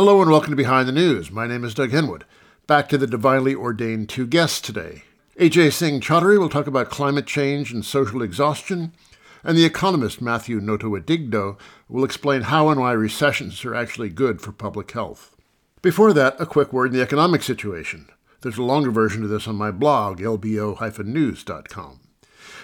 [0.00, 1.30] Hello and welcome to Behind the News.
[1.30, 2.22] My name is Doug Henwood.
[2.66, 5.02] Back to the divinely ordained two guests today.
[5.38, 8.94] Ajay Singh Chaudhary will talk about climate change and social exhaustion,
[9.44, 14.52] and the economist Matthew Notowidigdo will explain how and why recessions are actually good for
[14.52, 15.36] public health.
[15.82, 18.08] Before that, a quick word in the economic situation.
[18.40, 22.00] There's a longer version of this on my blog, lbo-news.com.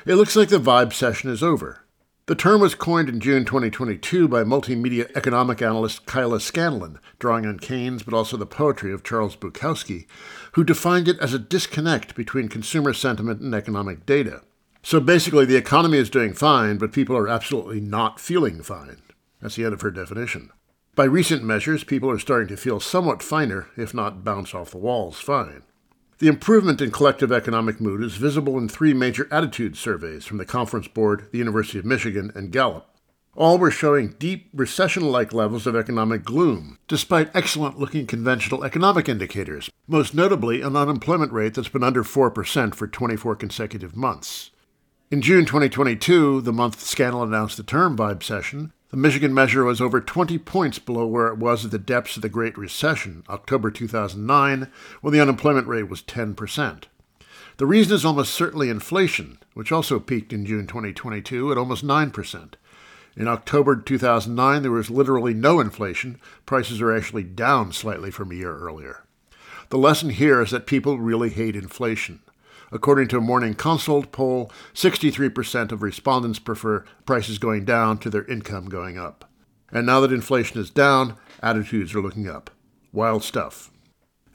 [0.06, 1.85] It looks like the vibecession is over.
[2.26, 7.60] The term was coined in June 2022 by multimedia economic analyst Kyla Scanlon, drawing on
[7.60, 10.06] Keynes but also the poetry of Charles Bukowski,
[10.54, 14.42] who defined it as a disconnect between consumer sentiment and economic data.
[14.82, 19.02] So basically, the economy is doing fine, but people are absolutely not feeling fine.
[19.40, 20.50] That's the end of her definition.
[20.96, 24.78] By recent measures, people are starting to feel somewhat finer, if not bounce off the
[24.78, 25.62] walls fine.
[26.18, 30.46] The improvement in collective economic mood is visible in three major attitude surveys from the
[30.46, 32.88] Conference Board, the University of Michigan, and Gallup.
[33.34, 39.10] All were showing deep recession like levels of economic gloom, despite excellent looking conventional economic
[39.10, 44.52] indicators, most notably an unemployment rate that's been under 4% for 24 consecutive months.
[45.10, 50.00] In June 2022, the month Scanlon announced the term vibecession, the Michigan measure was over
[50.00, 54.70] 20 points below where it was at the depths of the Great Recession, October 2009,
[55.00, 56.84] when the unemployment rate was 10%.
[57.56, 62.54] The reason is almost certainly inflation, which also peaked in June 2022 at almost 9%.
[63.16, 66.20] In October 2009, there was literally no inflation.
[66.44, 69.04] Prices are actually down slightly from a year earlier.
[69.70, 72.20] The lesson here is that people really hate inflation.
[72.76, 78.26] According to a Morning Consult poll, 63% of respondents prefer prices going down to their
[78.26, 79.30] income going up.
[79.72, 82.50] And now that inflation is down, attitudes are looking up.
[82.92, 83.70] Wild stuff.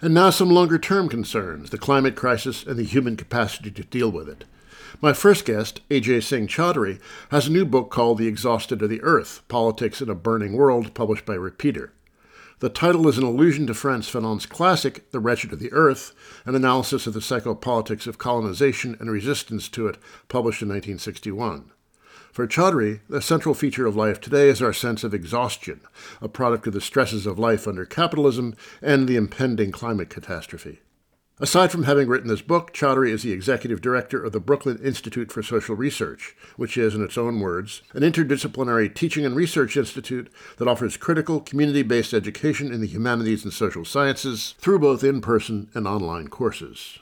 [0.01, 4.11] And now some longer term concerns the climate crisis and the human capacity to deal
[4.11, 4.45] with it.
[5.03, 9.03] My first guest, Ajay Singh Chaudhary, has a new book called The Exhausted of the
[9.03, 11.93] Earth Politics in a Burning World, published by Repeater.
[12.61, 16.13] The title is an allusion to Frantz Fanon's classic, The Wretched of the Earth,
[16.45, 21.71] an analysis of the psychopolitics of colonization and resistance to it, published in 1961.
[22.31, 25.81] For Chaudhary, the central feature of life today is our sense of exhaustion,
[26.21, 30.81] a product of the stresses of life under capitalism and the impending climate catastrophe.
[31.41, 35.31] Aside from having written this book, Chaudhary is the executive director of the Brooklyn Institute
[35.31, 40.31] for Social Research, which is, in its own words, an interdisciplinary teaching and research institute
[40.59, 45.19] that offers critical, community based education in the humanities and social sciences through both in
[45.19, 46.99] person and online courses.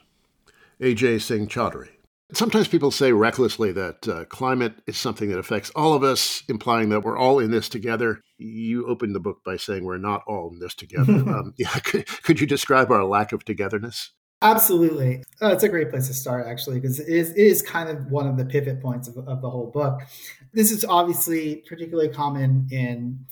[0.79, 1.89] Ajay Singh Chaudhary.
[2.31, 6.88] Sometimes people say recklessly that uh, climate is something that affects all of us, implying
[6.89, 8.21] that we're all in this together.
[8.38, 11.11] You opened the book by saying we're not all in this together.
[11.27, 14.11] um, yeah, could, could you describe our lack of togetherness?
[14.41, 15.22] Absolutely.
[15.41, 18.09] Oh, it's a great place to start, actually, because it is, it is kind of
[18.09, 20.01] one of the pivot points of, of the whole book.
[20.53, 23.25] This is obviously particularly common in,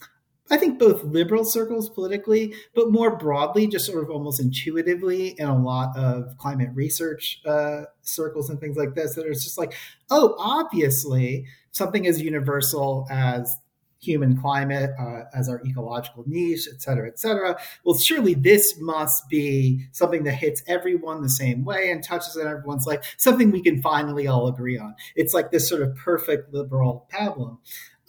[0.51, 5.47] I think, both liberal circles politically, but more broadly, just sort of almost intuitively in
[5.47, 9.73] a lot of climate research uh, circles and things like this, that it's just like,
[10.09, 13.55] oh, obviously, something as universal as
[13.99, 17.57] human climate uh, as our ecological niche, et cetera, et cetera.
[17.83, 22.47] Well, surely this must be something that hits everyone the same way and touches on
[22.47, 24.95] everyone's life, something we can finally all agree on.
[25.15, 27.57] It's like this sort of perfect liberal pablum.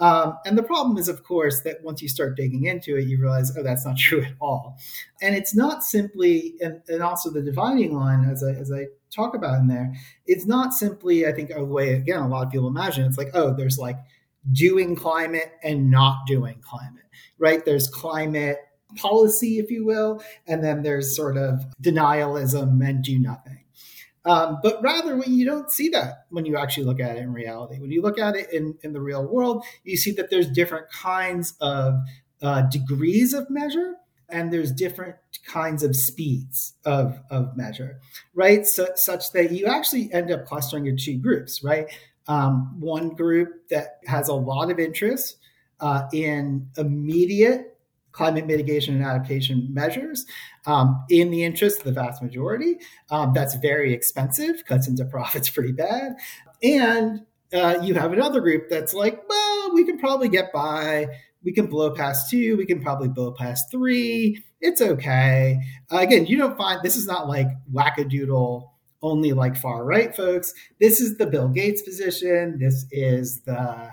[0.01, 3.21] Um, and the problem is, of course, that once you start digging into it, you
[3.21, 4.79] realize, oh, that's not true at all.
[5.21, 9.35] And it's not simply, and, and also the dividing line, as I, as I talk
[9.35, 9.93] about in there,
[10.27, 13.31] it's not simply, I think, a way, again, a lot of people imagine it's like,
[13.35, 13.97] oh, there's like
[14.53, 17.05] doing climate and not doing climate,
[17.39, 17.65] right?
[17.65, 18.59] There's climate
[18.97, 23.65] policy, if you will, and then there's sort of denialism and do nothing.
[24.25, 27.33] Um, but rather, when you don't see that when you actually look at it in
[27.33, 27.81] reality.
[27.81, 30.91] When you look at it in, in the real world, you see that there's different
[30.91, 31.95] kinds of
[32.43, 33.95] uh, degrees of measure
[34.29, 35.17] and there's different
[35.47, 38.01] kinds of speeds of, of measure,
[38.35, 38.67] right?
[38.75, 41.87] So, such that you actually end up clustering your two groups, right?
[42.29, 45.37] Um, one group that has a lot of interest
[45.81, 47.75] uh, in immediate
[48.13, 50.27] climate mitigation and adaptation measures
[50.67, 52.77] um, in the interest of the vast majority.
[53.11, 56.17] Um, that's very expensive, cuts into profits pretty bad.
[56.63, 57.21] And
[57.53, 61.07] uh, you have another group that's like, well, we can probably get by.
[61.45, 62.57] We can blow past two.
[62.57, 64.43] We can probably blow past three.
[64.61, 65.59] It's okay.
[65.91, 68.69] Uh, again, you don't find this is not like wackadoodle
[69.03, 70.53] only like far right folks.
[70.81, 72.59] This is the Bill Gates position.
[72.59, 73.91] This is the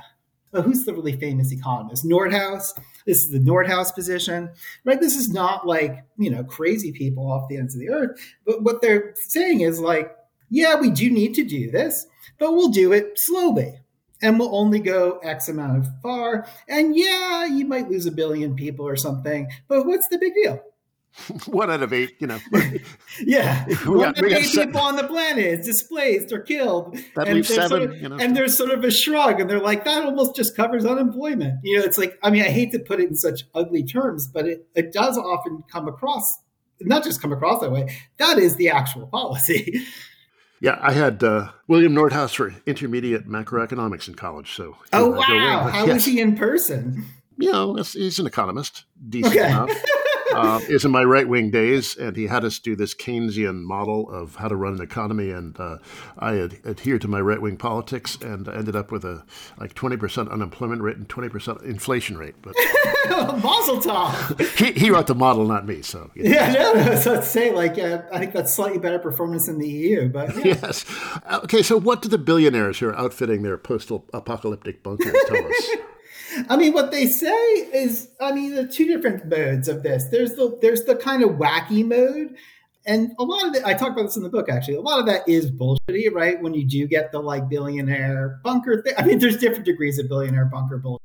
[0.53, 2.05] oh, who's the really famous economist?
[2.05, 2.71] Nordhaus.
[3.05, 4.49] This is the Nordhaus position,
[4.83, 4.99] right?
[4.99, 8.19] This is not like, you know, crazy people off the ends of the earth.
[8.45, 10.15] But what they're saying is like,
[10.49, 12.07] yeah, we do need to do this,
[12.39, 13.79] but we'll do it slowly
[14.21, 16.47] and we'll only go X amount of far.
[16.67, 20.63] And yeah, you might lose a billion people or something, but what's the big deal?
[21.45, 22.39] one out of eight, you know.
[23.21, 26.97] yeah, one out of eight people on the planet is displaced or killed.
[27.15, 27.69] That and leaves seven.
[27.69, 28.17] Sort of, you know.
[28.17, 31.59] And there's sort of a shrug, and they're like, that almost just covers unemployment.
[31.63, 34.27] You know, it's like, I mean, I hate to put it in such ugly terms,
[34.27, 36.23] but it, it does often come across,
[36.81, 39.85] not just come across that way, that is the actual policy.
[40.61, 44.53] Yeah, I had uh, William Nordhaus for intermediate macroeconomics in college.
[44.53, 45.93] So, oh wow, how yes.
[45.93, 47.05] was he in person?
[47.37, 49.47] You know, he's an economist, decent okay.
[49.47, 49.69] enough.
[50.35, 54.09] Uh, is in my right wing days, and he had us do this Keynesian model
[54.09, 55.77] of how to run an economy, and uh,
[56.17, 59.23] I ad- adhered to my right wing politics, and ended up with a
[59.59, 62.35] like twenty percent unemployment rate and twenty percent inflation rate.
[62.41, 62.55] But
[63.09, 64.39] Mazel tov.
[64.57, 65.81] He, he wrote the model, not me.
[65.81, 66.29] So you know.
[66.29, 66.95] yeah, no, no.
[66.95, 70.35] So let's say like uh, I think that's slightly better performance in the EU, but
[70.37, 70.57] yeah.
[70.61, 70.85] yes.
[71.43, 75.69] Okay, so what do the billionaires who are outfitting their postal apocalyptic bunkers tell us?
[76.49, 80.05] I mean, what they say is, I mean, the two different modes of this.
[80.11, 82.35] There's the there's the kind of wacky mode,
[82.85, 83.63] and a lot of it.
[83.65, 84.49] I talk about this in the book.
[84.49, 86.41] Actually, a lot of that is bullshitty, right?
[86.41, 88.93] When you do get the like billionaire bunker thing.
[88.97, 91.01] I mean, there's different degrees of billionaire bunker bullshit.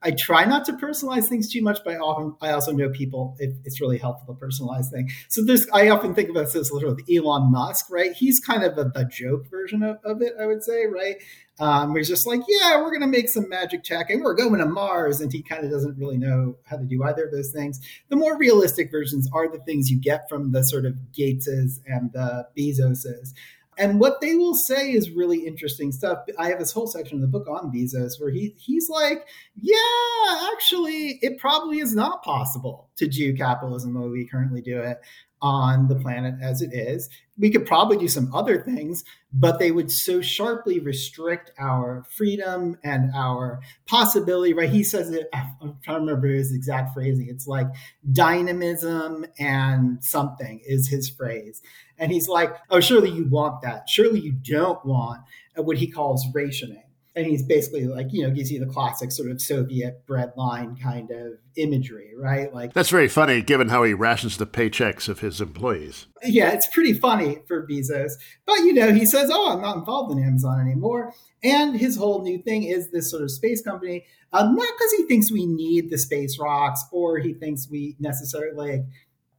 [0.00, 3.36] I try not to personalize things too much, but I often I also know people
[3.40, 5.12] it, it's really helpful to personalize things.
[5.28, 8.12] So there's I often think of this as sort of Elon Musk, right?
[8.12, 11.16] He's kind of a, the joke version of, of it, I would say, right?
[11.60, 14.58] Um, he's just like, yeah, we're going to make some magic tech and we're going
[14.58, 15.20] to Mars.
[15.20, 17.80] And he kind of doesn't really know how to do either of those things.
[18.08, 22.12] The more realistic versions are the things you get from the sort of Gateses and
[22.12, 23.32] the Bezoses.
[23.76, 26.18] And what they will say is really interesting stuff.
[26.36, 30.50] I have this whole section of the book on Bezos where he he's like, yeah,
[30.52, 34.98] actually, it probably is not possible to do capitalism the way we currently do it
[35.40, 37.08] on the planet as it is.
[37.38, 42.78] We could probably do some other things, but they would so sharply restrict our freedom
[42.82, 44.70] and our possibility, right?
[44.70, 47.28] He says it, I'm trying to remember his exact phrasing.
[47.28, 47.68] It's like
[48.10, 51.62] dynamism and something is his phrase.
[51.96, 53.88] And he's like, oh, surely you want that.
[53.88, 55.20] Surely you don't want
[55.54, 56.82] what he calls rationing
[57.18, 60.76] and he's basically like you know gives you the classic sort of soviet bread line
[60.76, 62.54] kind of imagery right?
[62.54, 66.06] Like that's very funny given how he rations the paychecks of his employees.
[66.22, 68.12] Yeah it's pretty funny for bezos.
[68.46, 71.12] But you know he says oh i'm not involved in amazon anymore.
[71.42, 74.04] And his whole new thing is this sort of space company.
[74.32, 78.84] Um, not because he thinks we need the space rocks or he thinks we necessarily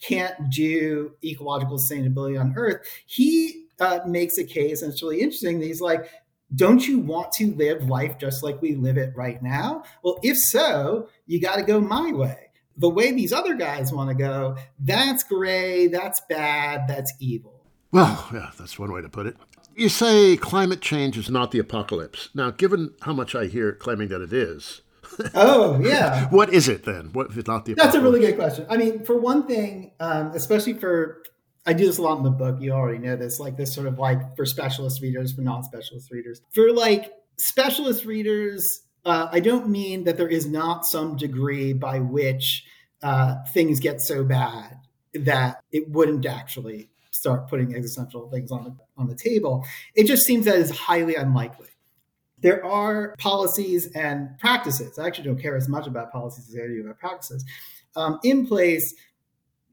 [0.02, 2.88] can't do ecological sustainability on earth.
[3.06, 5.62] He uh, makes a case, and it's really interesting.
[5.62, 6.10] He's like,
[6.56, 9.84] don't you want to live life just like we live it right now?
[10.04, 12.50] Well, if so, you got to go my way.
[12.78, 17.62] The way these other guys want to go, that's gray, that's bad, that's evil.
[17.92, 19.36] Well, yeah, that's one way to put it.
[19.76, 22.30] You say climate change is not the apocalypse.
[22.34, 24.82] Now, given how much I hear claiming that it is,
[25.36, 27.10] oh yeah, what is it then?
[27.14, 27.74] What if it's not the?
[27.74, 27.94] Apocalypse?
[27.94, 28.66] That's a really good question.
[28.70, 31.24] I mean, for one thing, um, especially for
[31.66, 32.60] I do this a lot in the book.
[32.60, 36.42] You already know this, like this sort of like for specialist readers, for non-specialist readers.
[36.54, 38.64] For like specialist readers,
[39.06, 42.64] uh, I don't mean that there is not some degree by which
[43.02, 44.78] uh, things get so bad
[45.14, 49.66] that it wouldn't actually start putting existential things on the on the table.
[49.96, 51.68] It just seems that is highly unlikely.
[52.42, 54.98] There are policies and practices.
[54.98, 57.44] I actually don't care as much about policies as I do about practices
[57.96, 58.94] um, in place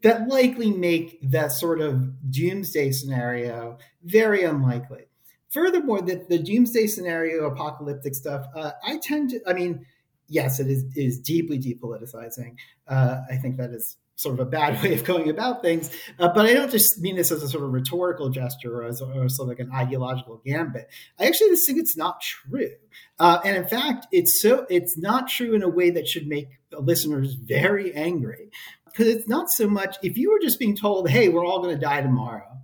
[0.02, 5.06] that likely make that sort of doomsday scenario very unlikely.
[5.50, 9.86] Furthermore, the, the doomsday scenario, apocalyptic stuff, uh, I tend to, I mean,
[10.28, 12.56] yes, it is, is deeply depoliticizing.
[12.86, 15.90] Uh, I think that is sort of a bad way of going about things.
[16.18, 19.00] Uh, but I don't just mean this as a sort of rhetorical gesture or as
[19.00, 20.88] or sort of like an ideological gambit.
[21.18, 22.72] I actually just think it's not true.
[23.18, 26.48] Uh, and in fact, it's so it's not true in a way that should make
[26.72, 28.50] listeners very angry
[28.96, 31.74] because it's not so much if you were just being told, "Hey, we're all going
[31.74, 32.58] to die tomorrow,"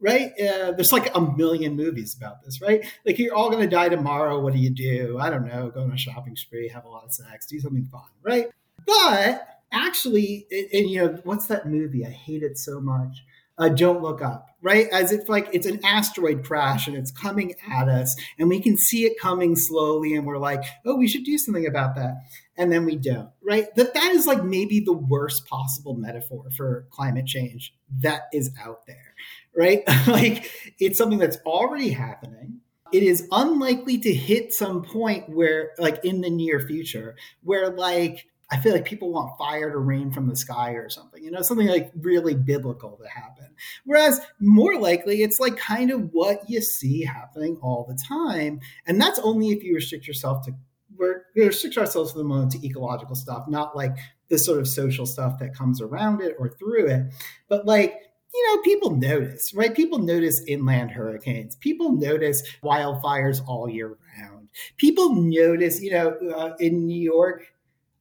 [0.00, 0.32] right?
[0.32, 2.84] Uh, there's like a million movies about this, right?
[3.06, 4.40] Like you're all going to die tomorrow.
[4.40, 5.18] What do you do?
[5.18, 5.70] I don't know.
[5.70, 8.48] Go on a shopping spree, have a lot of sex, do something fun, right?
[8.86, 12.04] But actually, and you know, what's that movie?
[12.04, 13.24] I hate it so much.
[13.58, 14.86] Uh, don't look up, right?
[14.92, 18.76] As if like it's an asteroid crash and it's coming at us, and we can
[18.76, 22.14] see it coming slowly, and we're like, oh, we should do something about that.
[22.56, 23.72] And then we don't right?
[23.76, 28.86] That that is like maybe the worst possible metaphor for climate change that is out
[28.86, 29.14] there
[29.58, 29.82] right?
[30.06, 32.60] Like it's something that's already happening.
[32.92, 38.26] It is unlikely to hit some point where, like in the near future, where like
[38.50, 41.42] I feel like people want fire to rain from the sky or something, you know,
[41.42, 43.54] something like really biblical to happen.
[43.84, 48.60] Whereas more likely, it's like kind of what you see happening all the time.
[48.86, 50.52] And that's only if you restrict yourself to,
[50.96, 53.96] we're restrict ourselves for the moment to ecological stuff, not like
[54.28, 57.12] the sort of social stuff that comes around it or through it.
[57.48, 57.94] But like,
[58.34, 59.74] you know, people notice, right?
[59.74, 61.56] People notice inland hurricanes.
[61.56, 64.50] People notice wildfires all year round.
[64.76, 67.46] People notice, you know, uh, in New York,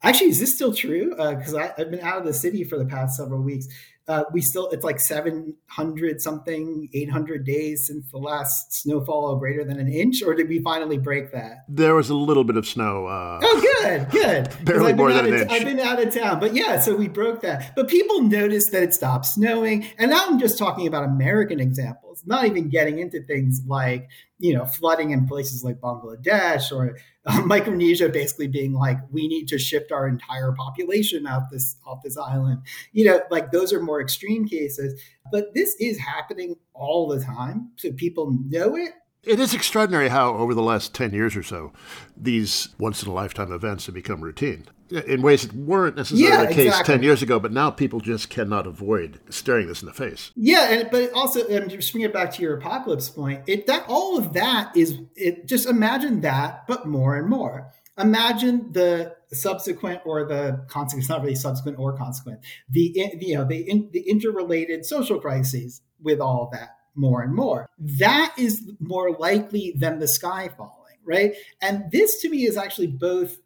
[0.03, 1.11] actually, is this still true?
[1.11, 3.67] Because uh, I've been out of the city for the past several weeks.
[4.07, 9.79] Uh, we still it's like 700 something 800 days since the last snowfall greater than
[9.79, 10.23] an inch?
[10.23, 11.65] Or did we finally break that?
[11.67, 14.49] There was a little bit of snow uh, oh good good.
[14.65, 15.51] barely more than an of, inch.
[15.51, 16.39] I've been out of town.
[16.39, 17.75] But yeah so we broke that.
[17.75, 19.85] But people noticed that it stopped snowing.
[19.97, 24.09] And now i'm just talking about american examples not even getting into things like
[24.39, 26.97] you know flooding in places like bangladesh or
[27.27, 32.01] uh, Micronesia basically being like, we need to shift our entire population off this off
[32.03, 32.61] this island.
[32.93, 34.99] You know, like those are more extreme cases,
[35.31, 38.93] but this is happening all the time, so people know it.
[39.23, 41.73] It is extraordinary how, over the last 10 years or so,
[42.15, 46.45] these once in a lifetime events have become routine in ways that weren't necessarily yeah,
[46.45, 46.95] the case exactly.
[46.95, 50.31] 10 years ago, but now people just cannot avoid staring this in the face.
[50.35, 53.85] Yeah, and but also, and just bring it back to your apocalypse point, it that
[53.87, 57.71] all of that is it just imagine that, but more and more.
[57.97, 62.39] Imagine the subsequent or the consequence, not really subsequent or consequent,
[62.69, 67.33] the you know the in, the interrelated social crises with all of that more and
[67.33, 67.69] more.
[67.77, 71.35] That is more likely than the sky falling, right?
[71.61, 73.37] And this to me is actually both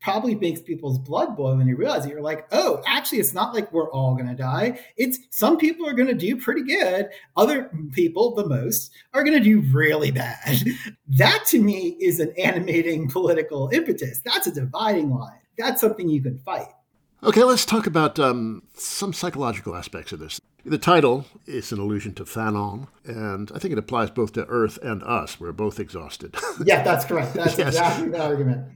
[0.00, 2.10] probably makes people's blood boil when you realize it.
[2.10, 4.80] You're like, oh, actually, it's not like we're all going to die.
[4.96, 7.08] It's some people are going to do pretty good.
[7.36, 10.64] Other people, the most, are going to do really bad.
[11.08, 14.20] that to me is an animating political impetus.
[14.24, 15.40] That's a dividing line.
[15.56, 16.68] That's something you can fight.
[17.22, 20.40] Okay, let's talk about um, some psychological aspects of this.
[20.64, 24.78] The title is an allusion to Fanon, and I think it applies both to Earth
[24.82, 25.40] and us.
[25.40, 26.36] We're both exhausted.
[26.64, 27.34] yeah, that's correct.
[27.34, 27.68] That's yes.
[27.68, 28.66] exactly the argument.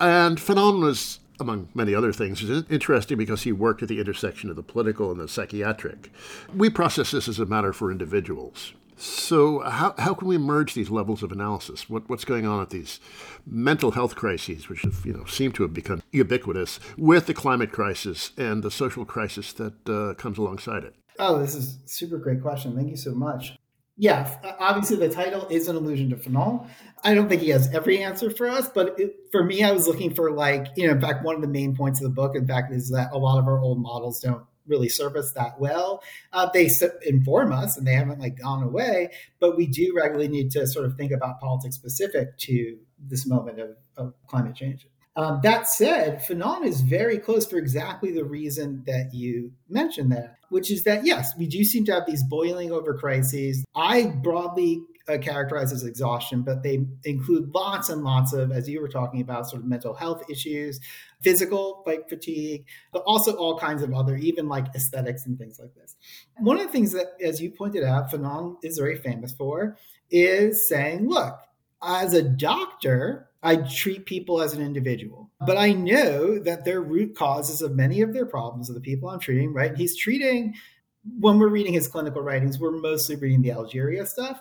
[0.00, 4.56] And Fanon was, among many other things, interesting because he worked at the intersection of
[4.56, 6.12] the political and the psychiatric.
[6.54, 8.72] We process this as a matter for individuals.
[9.00, 11.88] So, how, how can we merge these levels of analysis?
[11.88, 12.98] What, what's going on at these
[13.46, 17.70] mental health crises, which have, you know, seem to have become ubiquitous, with the climate
[17.70, 20.96] crisis and the social crisis that uh, comes alongside it?
[21.20, 22.74] Oh, this is super great question.
[22.74, 23.56] Thank you so much
[23.98, 26.68] yeah, obviously the title is an allusion to Fanon.
[27.02, 29.88] I don't think he has every answer for us, but it, for me, I was
[29.88, 32.36] looking for like, you know, in fact, one of the main points of the book,
[32.36, 35.58] in fact, is that a lot of our old models don't really serve us that
[35.58, 36.02] well.
[36.32, 36.68] Uh, they
[37.06, 40.86] inform us and they haven't like gone away, but we do regularly need to sort
[40.86, 44.86] of think about politics specific to this moment of, of climate change.
[45.16, 50.38] Um, that said, Fanon is very close for exactly the reason that you mentioned there,
[50.50, 53.64] which is that, yes, we do seem to have these boiling over crises.
[53.74, 58.80] I broadly uh, characterize as exhaustion, but they include lots and lots of, as you
[58.80, 60.78] were talking about, sort of mental health issues,
[61.22, 65.74] physical like fatigue, but also all kinds of other, even like aesthetics and things like
[65.74, 65.96] this.
[66.36, 69.76] One of the things that, as you pointed out, Fanon is very famous for
[70.10, 71.38] is saying, look,
[71.82, 75.30] as a doctor, I treat people as an individual.
[75.40, 79.08] But I know that their root causes of many of their problems are the people
[79.08, 79.76] I'm treating, right?
[79.76, 80.54] He's treating,
[81.18, 84.40] when we're reading his clinical writings, we're mostly reading the Algeria stuff.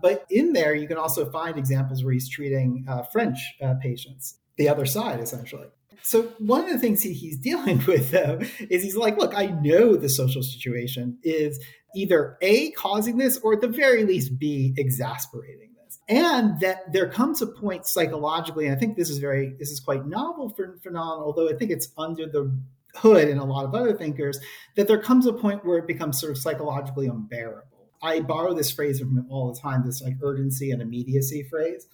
[0.00, 4.38] But in there, you can also find examples where he's treating uh, French uh, patients,
[4.56, 5.66] the other side, essentially.
[6.02, 8.38] So one of the things he, he's dealing with, though,
[8.70, 11.58] is he's like, look, I know the social situation is
[11.96, 15.65] either A, causing this, or at the very least, B, exasperating
[16.08, 19.80] and that there comes a point psychologically, and I think this is very this is
[19.80, 22.56] quite novel for Fanon, although I think it's under the
[22.94, 24.38] hood in a lot of other thinkers,
[24.76, 27.88] that there comes a point where it becomes sort of psychologically unbearable.
[28.02, 31.86] I borrow this phrase from him all the time, this like urgency and immediacy phrase.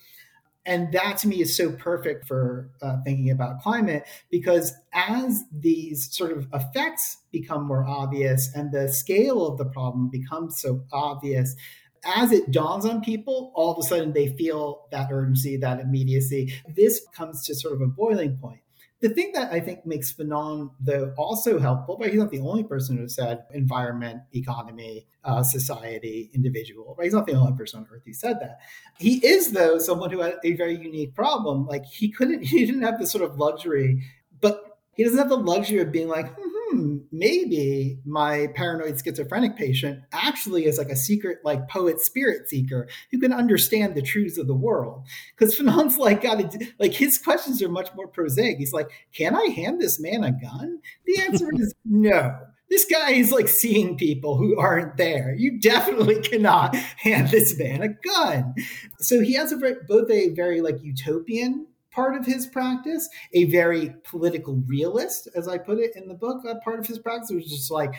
[0.64, 6.08] And that to me is so perfect for uh, thinking about climate because as these
[6.12, 11.56] sort of effects become more obvious and the scale of the problem becomes so obvious,
[12.04, 16.54] as it dawns on people, all of a sudden they feel that urgency, that immediacy.
[16.76, 18.60] This comes to sort of a boiling point.
[19.02, 22.62] The thing that I think makes Fanon, though, also helpful, but he's not the only
[22.62, 27.06] person who said environment, economy, uh, society, individual, right?
[27.06, 28.58] He's not the only person on earth who said that.
[28.98, 31.66] He is, though, someone who had a very unique problem.
[31.66, 34.04] Like he couldn't, he didn't have the sort of luxury,
[34.40, 39.56] but he doesn't have the luxury of being like, hmm, hmm, maybe my paranoid schizophrenic
[39.56, 44.38] patient actually is like a secret, like poet spirit seeker who can understand the truths
[44.38, 45.06] of the world.
[45.36, 46.42] Because Fanon's like, got
[46.78, 48.58] like his questions are much more prosaic.
[48.58, 50.78] He's like, can I hand this man a gun?
[51.06, 52.38] The answer is no
[52.72, 55.34] this guy is like seeing people who aren't there.
[55.36, 58.54] You definitely cannot hand this man a gun.
[59.00, 63.44] So he has a very, both a very like utopian part of his practice, a
[63.44, 67.30] very political realist, as I put it in the book, a part of his practice,
[67.30, 67.94] is just like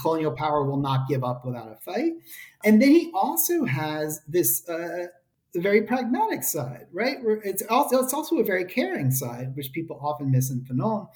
[0.00, 2.12] colonial power will not give up without a fight.
[2.64, 5.06] And then he also has this uh,
[5.54, 7.22] very pragmatic side, right?
[7.22, 11.08] Where it's also it's also a very caring side, which people often miss in Fanon,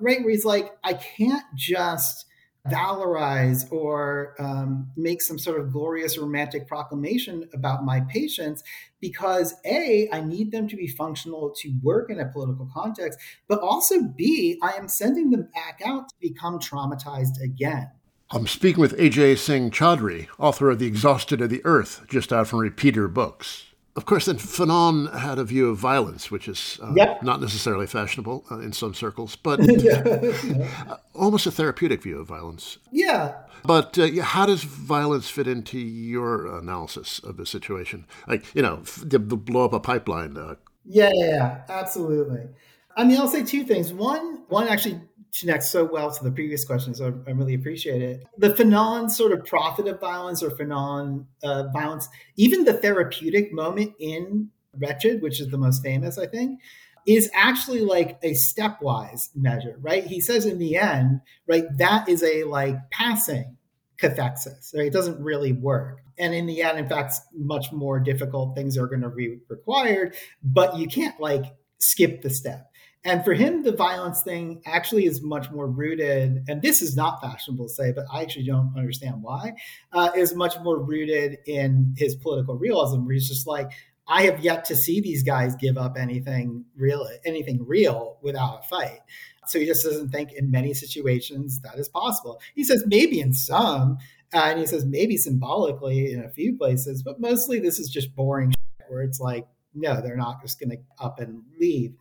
[0.00, 0.20] right?
[0.20, 2.26] Where he's like, I can't just
[2.70, 8.62] valorize or um, make some sort of glorious romantic proclamation about my patients
[9.00, 13.18] because a i need them to be functional to work in a political context
[13.48, 17.90] but also b i am sending them back out to become traumatized again.
[18.28, 22.48] I'm speaking with Ajay singh Chaudhary author of the exhausted of the earth just out
[22.48, 23.65] from repeater books
[23.96, 27.22] of course, then Fanon had a view of violence, which is uh, yep.
[27.22, 32.76] not necessarily fashionable uh, in some circles, but uh, almost a therapeutic view of violence.
[32.92, 33.34] Yeah.
[33.64, 38.06] But uh, how does violence fit into your analysis of the situation?
[38.28, 40.36] Like, you know, the, the blow up a pipeline.
[40.36, 42.48] Uh, yeah, yeah, yeah, absolutely.
[42.96, 43.94] I mean, I'll say two things.
[43.94, 45.00] One, one actually
[45.40, 48.26] connects so well to the previous question, so I, really appreciate it.
[48.38, 53.94] The Fanon sort of prophet of violence or Fanon uh, violence, even the therapeutic moment
[53.98, 56.60] in Wretched, which is the most famous, I think,
[57.06, 60.04] is actually like a stepwise measure, right?
[60.04, 63.56] He says in the end, right, that is a like passing
[64.00, 64.86] cathexis, right?
[64.86, 66.00] It doesn't really work.
[66.18, 70.16] And in the end, in fact, much more difficult things are going to be required,
[70.42, 71.44] but you can't like
[71.78, 72.70] skip the step.
[73.04, 77.20] And for him, the violence thing actually is much more rooted, and this is not
[77.20, 79.52] fashionable to say, but I actually don't understand why,
[79.92, 83.70] uh, is much more rooted in his political realism, where he's just like,
[84.08, 88.68] I have yet to see these guys give up anything real, anything real without a
[88.68, 89.00] fight.
[89.48, 92.40] So he just doesn't think in many situations that is possible.
[92.54, 93.98] He says maybe in some,
[94.32, 98.14] uh, and he says maybe symbolically in a few places, but mostly this is just
[98.14, 98.52] boring
[98.88, 101.94] where it's like, no, they're not just going to up and leave.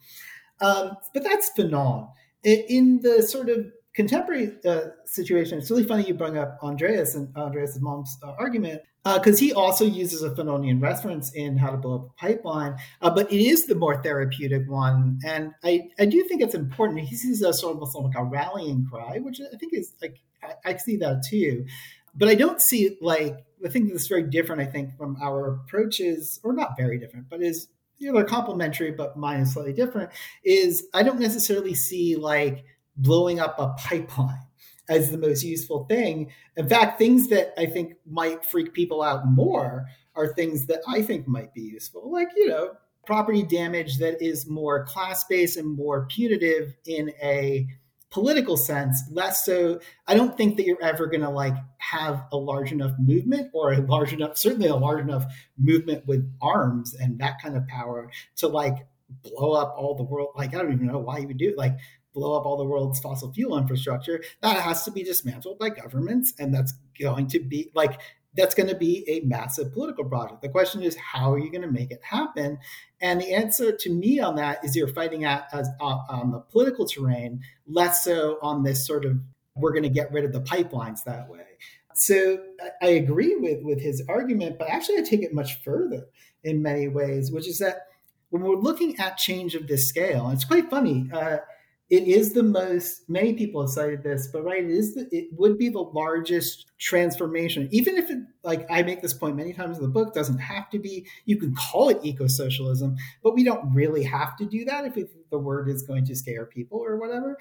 [0.65, 2.09] Um, but that's Fanon.
[2.43, 7.35] In the sort of contemporary uh, situation, it's really funny you bring up Andreas and
[7.35, 11.77] Andreas Malm's uh, argument because uh, he also uses a Fanonian reference in How to
[11.77, 15.19] Blow Up a Pipeline, uh, but it is the more therapeutic one.
[15.23, 16.99] And I, I do think it's important.
[17.01, 20.71] He sees a sort of like a rallying cry, which I think is like, I,
[20.71, 21.65] I see that too.
[22.15, 26.39] But I don't see like, the thing that's very different, I think, from our approaches,
[26.43, 30.11] or not very different, but is you know, they're complementary, but mine is slightly different,
[30.43, 32.65] is I don't necessarily see like
[32.97, 34.41] blowing up a pipeline
[34.89, 36.31] as the most useful thing.
[36.57, 41.01] In fact, things that I think might freak people out more are things that I
[41.01, 42.71] think might be useful, like, you know,
[43.05, 47.67] property damage that is more class based and more punitive in a
[48.15, 49.77] political sense, less so.
[50.07, 53.73] I don't think that you're ever going to like have a large enough movement or
[53.73, 55.25] a large enough, certainly a large enough
[55.57, 58.87] movement with arms and that kind of power to like
[59.21, 60.29] blow up all the world.
[60.37, 61.57] Like, I don't even know why you would do it.
[61.57, 61.75] Like,
[62.13, 64.23] blow up all the world's fossil fuel infrastructure.
[64.41, 66.33] That has to be dismantled by governments.
[66.39, 67.99] And that's going to be like,
[68.35, 70.41] that's going to be a massive political project.
[70.41, 72.57] The question is, how are you going to make it happen?
[73.01, 76.39] And the answer to me on that is you're fighting at as, uh, on the
[76.39, 79.19] political terrain, less so on this sort of
[79.55, 81.39] we're going to get rid of the pipelines that way.
[81.93, 82.39] So
[82.81, 86.07] I agree with with his argument, but actually I take it much further
[86.43, 87.87] in many ways, which is that
[88.29, 91.09] when we're looking at change of this scale, and it's quite funny.
[91.11, 91.37] Uh,
[91.89, 95.27] it is the most many people have cited this but right it is the, it
[95.31, 99.77] would be the largest transformation even if it like i make this point many times
[99.77, 103.73] in the book doesn't have to be you can call it eco-socialism but we don't
[103.73, 104.95] really have to do that if
[105.29, 107.37] the word is going to scare people or whatever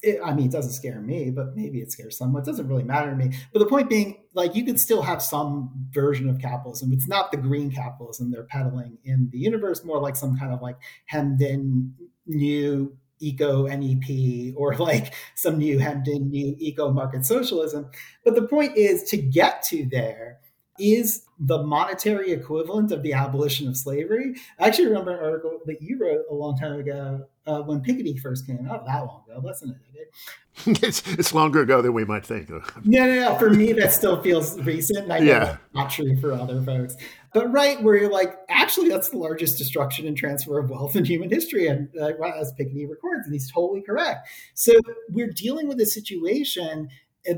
[0.00, 2.42] it, I mean, it doesn't scare me, but maybe it scares someone.
[2.42, 3.36] It doesn't really matter to me.
[3.52, 6.92] But the point being, like, you could still have some version of capitalism.
[6.92, 10.62] It's not the green capitalism they're peddling in the universe, more like some kind of
[10.62, 11.94] like hemmed in
[12.26, 17.90] new eco NEP or like some new hemmed in new eco market socialism.
[18.24, 20.38] But the point is to get to there,
[20.78, 24.34] is the monetary equivalent of the abolition of slavery.
[24.58, 28.20] I actually remember an article that you wrote a long time ago uh, when Piketty
[28.20, 30.82] first came out, that long ago, less than a decade.
[30.84, 32.50] it's, it's longer ago than we might think.
[32.50, 33.38] no, no, no.
[33.38, 35.10] For me, that still feels recent.
[35.10, 35.56] I know yeah.
[35.74, 36.96] not true for other folks.
[37.38, 41.04] But right, where you're like, actually, that's the largest destruction and transfer of wealth in
[41.04, 44.28] human history, and uh, as Piketty records, and he's totally correct.
[44.54, 44.72] So
[45.08, 46.88] we're dealing with a situation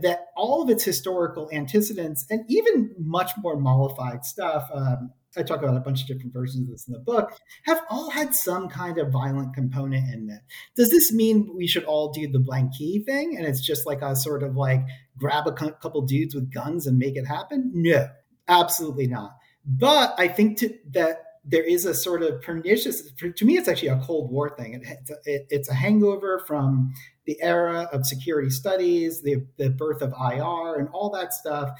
[0.00, 5.62] that all of its historical antecedents and even much more mollified stuff um, I talk
[5.62, 8.68] about a bunch of different versions of this in the book, have all had some
[8.68, 10.40] kind of violent component in it.
[10.76, 14.16] Does this mean we should all do the blanquet thing and it's just like a
[14.16, 14.80] sort of like
[15.18, 17.70] grab a couple dudes with guns and make it happen?
[17.74, 18.08] No,
[18.48, 19.30] absolutely not.
[19.64, 23.88] But I think to, that there is a sort of pernicious, to me, it's actually
[23.88, 24.74] a Cold War thing.
[24.74, 26.92] It, it's, a, it, it's a hangover from
[27.24, 31.70] the era of security studies, the, the birth of IR, and all that stuff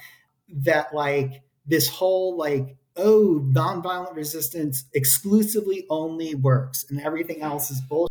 [0.49, 7.81] that like this whole like oh nonviolent resistance exclusively only works and everything else is
[7.83, 8.11] bullshit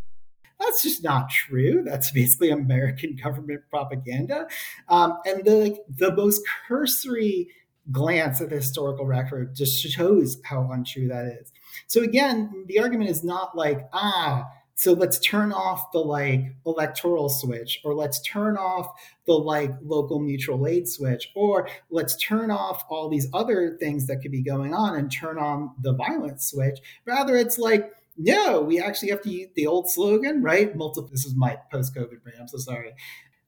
[0.59, 1.83] that's just not true.
[1.83, 4.47] That's basically American government propaganda.
[4.87, 7.47] Um, and the the most cursory
[7.91, 11.51] glance at the historical record just shows how untrue that is.
[11.87, 14.47] So again, the argument is not like ah
[14.79, 18.87] so let's turn off the like electoral switch, or let's turn off
[19.27, 24.21] the like local mutual aid switch, or let's turn off all these other things that
[24.21, 26.79] could be going on and turn on the violence switch.
[27.05, 30.73] Rather, it's like, no, we actually have to use the old slogan, right?
[30.73, 31.09] Multiple.
[31.11, 32.35] This is my post-COVID brain.
[32.39, 32.93] I'm so sorry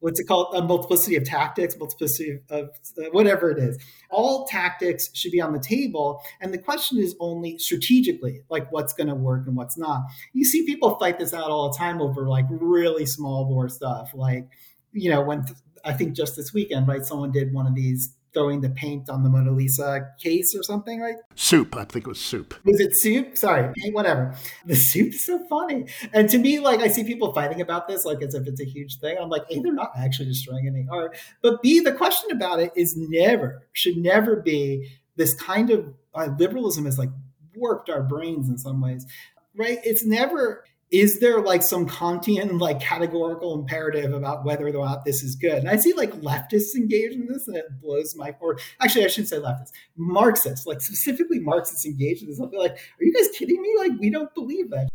[0.02, 0.54] what's it called?
[0.54, 3.78] A multiplicity of tactics, multiplicity of uh, whatever it is.
[4.10, 6.22] All tactics should be on the table.
[6.42, 10.02] And the question is only strategically, like what's going to work and what's not.
[10.34, 14.12] You see people fight this out all the time over like really small bore stuff.
[14.14, 14.50] Like,
[14.92, 18.14] you know, when th- I think just this weekend, right, someone did one of these
[18.34, 21.15] throwing the paint on the Mona Lisa case or something, right?
[21.36, 21.76] Soup.
[21.76, 22.56] I think it was soup.
[22.63, 23.38] Was it soup?
[23.38, 24.36] Sorry, paint, whatever.
[24.65, 25.88] The soup's so funny.
[26.13, 28.65] And to me, like I see people fighting about this like as if it's a
[28.65, 29.17] huge thing.
[29.20, 31.17] I'm like, A, they're not actually destroying any art.
[31.41, 36.30] But B, the question about it is never, should never be this kind of uh,
[36.38, 37.10] liberalism has like
[37.56, 39.06] warped our brains in some ways.
[39.54, 39.80] Right?
[39.84, 45.23] It's never is there like some Kantian like categorical imperative about whether or not this
[45.23, 45.60] is good?
[45.60, 49.08] And I see like leftists engaged in this, and it blows my or actually I
[49.08, 52.41] shouldn't say leftists, Marxists, like specifically Marxists engaged in this.
[52.41, 53.73] I'll be like, are you guys kidding me?
[53.77, 54.89] Like we don't believe that.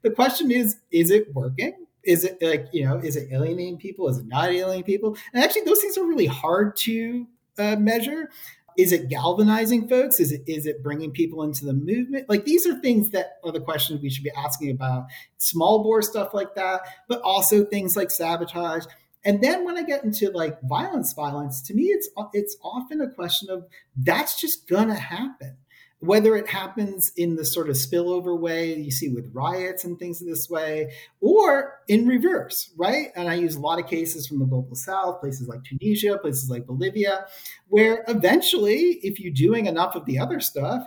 [0.00, 1.86] The question is, is it working?
[2.02, 4.08] Is it like you know, is it alienating people?
[4.08, 5.18] Is it not alienating people?
[5.34, 7.26] And actually, those things are really hard to
[7.58, 8.30] uh, measure
[8.76, 10.20] is it galvanizing folks?
[10.20, 12.28] Is it is it bringing people into the movement?
[12.28, 15.06] Like these are things that are the questions we should be asking about.
[15.38, 18.84] Small bore stuff like that but also things like sabotage.
[19.24, 23.08] And then when i get into like violence violence to me it's it's often a
[23.08, 23.64] question of
[23.96, 25.56] that's just gonna happen
[26.02, 30.18] whether it happens in the sort of spillover way you see with riots and things
[30.18, 33.10] this way, or in reverse, right?
[33.14, 36.50] And I use a lot of cases from the global south, places like Tunisia, places
[36.50, 37.26] like Bolivia,
[37.68, 40.82] where eventually, if you're doing enough of the other stuff,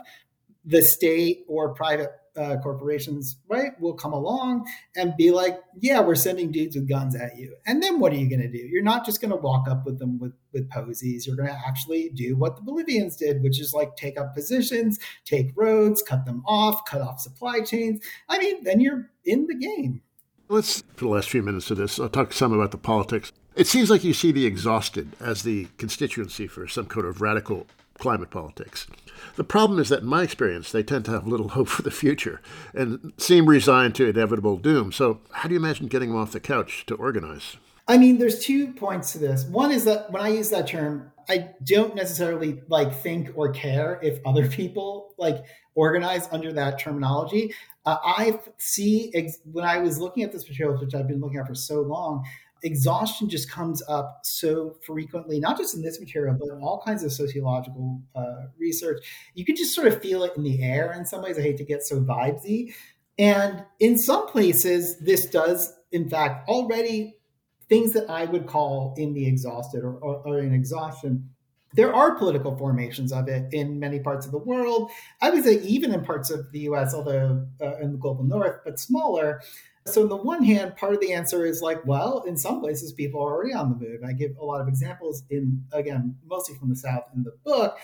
[0.66, 6.14] the state or private uh, corporations, right, will come along and be like, yeah, we're
[6.14, 7.56] sending dudes with guns at you.
[7.66, 8.58] And then what are you going to do?
[8.58, 11.26] You're not just going to walk up with them with, with posies.
[11.26, 14.98] You're going to actually do what the Bolivians did, which is like take up positions,
[15.24, 18.00] take roads, cut them off, cut off supply chains.
[18.28, 20.02] I mean, then you're in the game.
[20.48, 23.32] Let's, for the last few minutes of this, I'll talk some about the politics.
[23.56, 27.66] It seems like you see the exhausted as the constituency for some kind of radical
[27.98, 28.86] climate politics.
[29.36, 31.90] The problem is that, in my experience, they tend to have little hope for the
[31.90, 32.40] future
[32.74, 34.92] and seem resigned to inevitable doom.
[34.92, 37.56] So, how do you imagine getting them off the couch to organize?
[37.88, 39.44] I mean, there's two points to this.
[39.44, 43.98] One is that when I use that term, I don't necessarily like think or care
[44.02, 47.54] if other people like organize under that terminology.
[47.84, 51.38] Uh, I see ex- when I was looking at this material, which I've been looking
[51.38, 52.24] at for so long,
[52.62, 57.02] exhaustion just comes up so frequently, not just in this material, but in all kinds
[57.04, 59.04] of sociological uh, research.
[59.34, 61.38] You can just sort of feel it in the air in some ways.
[61.38, 62.74] I hate to get so vibesy.
[63.18, 67.16] And in some places, this does, in fact, already
[67.68, 71.30] things that I would call in the exhausted or, or, or in exhaustion.
[71.76, 74.90] There are political formations of it in many parts of the world.
[75.20, 78.60] I would say even in parts of the US, although uh, in the global north,
[78.64, 79.42] but smaller.
[79.84, 82.92] So, on the one hand, part of the answer is like, well, in some places,
[82.92, 84.00] people are already on the move.
[84.04, 87.78] I give a lot of examples in, again, mostly from the South in the book.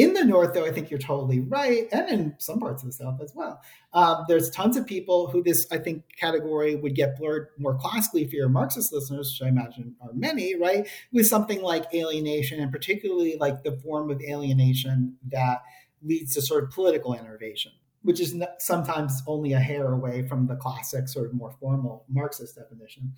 [0.00, 2.92] In the North, though, I think you're totally right, and in some parts of the
[2.94, 3.60] South as well.
[3.92, 8.26] Um, there's tons of people who this, I think, category would get blurred more classically
[8.26, 10.88] for your Marxist listeners, which I imagine are many, right?
[11.12, 15.60] With something like alienation, and particularly like the form of alienation that
[16.02, 20.56] leads to sort of political innovation, which is sometimes only a hair away from the
[20.56, 23.12] classic, sort of more formal Marxist definition.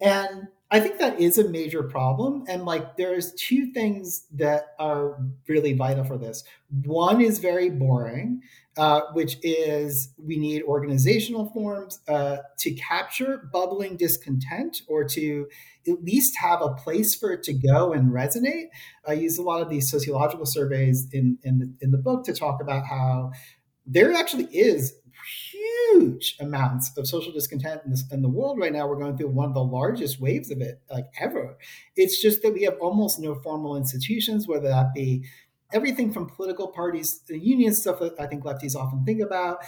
[0.00, 2.44] And I think that is a major problem.
[2.48, 6.42] And like, there's two things that are really vital for this.
[6.84, 8.42] One is very boring,
[8.76, 15.46] uh, which is we need organizational forms uh, to capture bubbling discontent or to
[15.86, 18.66] at least have a place for it to go and resonate.
[19.06, 22.34] I use a lot of these sociological surveys in, in, the, in the book to
[22.34, 23.30] talk about how
[23.86, 24.94] there actually is
[25.96, 28.86] huge amounts of social discontent in, this, in, the world right now.
[28.86, 31.56] We're going through one of the largest waves of it, like ever.
[31.94, 35.24] It's just that we have almost no formal institutions, whether that be
[35.72, 39.58] everything from political parties, uh, the union stuff that I think lefties often think about,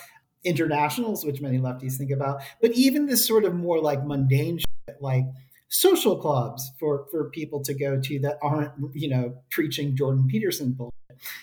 [0.44, 4.96] internationals, which many lefties think about, but even this sort of more like mundane shit,
[5.00, 5.24] like
[5.70, 10.72] social clubs for for people to go to that aren't you know preaching Jordan Peterson
[10.72, 10.94] bullshit.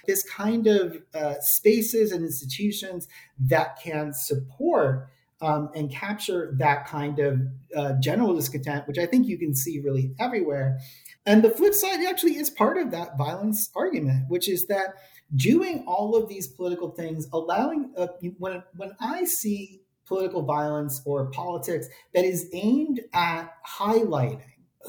[0.08, 3.08] This kind of uh, spaces and institutions
[3.40, 5.10] that can support
[5.42, 7.42] um, and capture that kind of
[7.76, 10.80] uh, general discontent, which I think you can see really everywhere.
[11.26, 14.96] And the flip side actually is part of that violence argument, which is that
[15.36, 18.08] doing all of these political things, allowing uh,
[18.38, 24.42] when when I see political violence or politics that is aimed at highlighting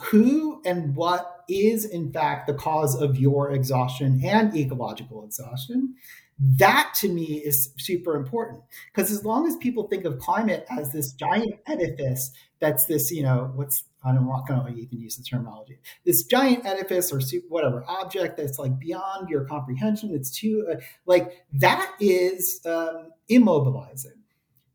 [0.02, 5.94] who and what is in fact the cause of your exhaustion and ecological exhaustion
[6.38, 8.60] that to me is super important
[8.94, 12.30] because as long as people think of climate as this giant edifice
[12.60, 15.78] that's this you know what's I don't know even use the terminology.
[16.04, 20.14] This giant edifice or super, whatever object that's like beyond your comprehension.
[20.14, 24.15] It's too uh, like that is um, immobilizing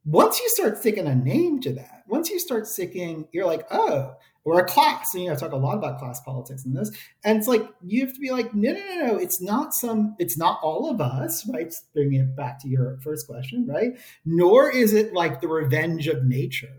[0.05, 4.15] once you start sticking a name to that, once you start sticking, you're like, oh,
[4.43, 5.13] or a class.
[5.13, 6.91] And you know, I talk a lot about class politics in this.
[7.23, 9.17] And it's like you have to be like, no, no, no, no.
[9.17, 11.73] It's not some, it's not all of us, right?
[11.93, 13.91] Bringing it back to your first question, right?
[14.25, 16.75] Nor is it like the revenge of nature.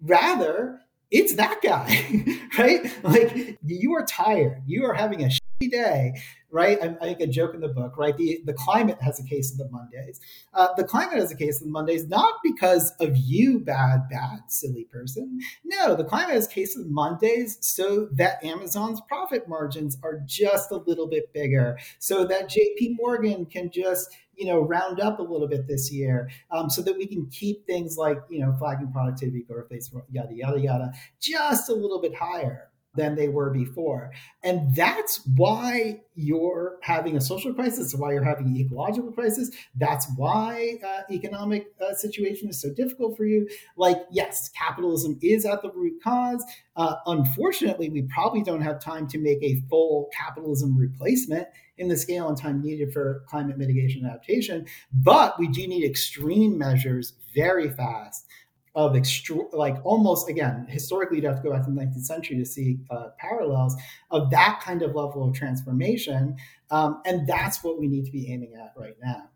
[0.00, 2.24] Rather, it's that guy,
[2.58, 2.92] right?
[3.04, 6.14] Like you are tired, you are having a day,
[6.50, 6.78] right?
[6.82, 8.16] I, I, make a joke in the book, right?
[8.16, 10.20] The, the climate has a case of the Mondays.
[10.52, 14.40] Uh, the climate has a case of the Mondays, not because of you, bad, bad,
[14.48, 15.40] silly person.
[15.64, 20.70] No, the climate has a case of Mondays so that Amazon's profit margins are just
[20.70, 25.22] a little bit bigger, so that JP Morgan can just you know round up a
[25.22, 28.90] little bit this year um, so that we can keep things like you know flagging
[28.90, 34.12] productivity growth rates yada yada yada just a little bit higher than they were before.
[34.42, 39.50] And that's why you're having a social crisis, why you're having an ecological crisis.
[39.74, 43.48] That's why uh, economic uh, situation is so difficult for you.
[43.76, 46.44] Like, yes, capitalism is at the root cause.
[46.76, 51.96] Uh, unfortunately, we probably don't have time to make a full capitalism replacement in the
[51.96, 54.66] scale and time needed for climate mitigation and adaptation.
[54.92, 58.26] But we do need extreme measures very fast
[58.74, 58.96] of
[59.52, 62.78] like almost again, historically, you'd have to go back to the 19th century to see
[62.90, 63.76] uh, parallels
[64.10, 66.36] of that kind of level of transformation.
[66.70, 69.30] Um, and that's what we need to be aiming at right now.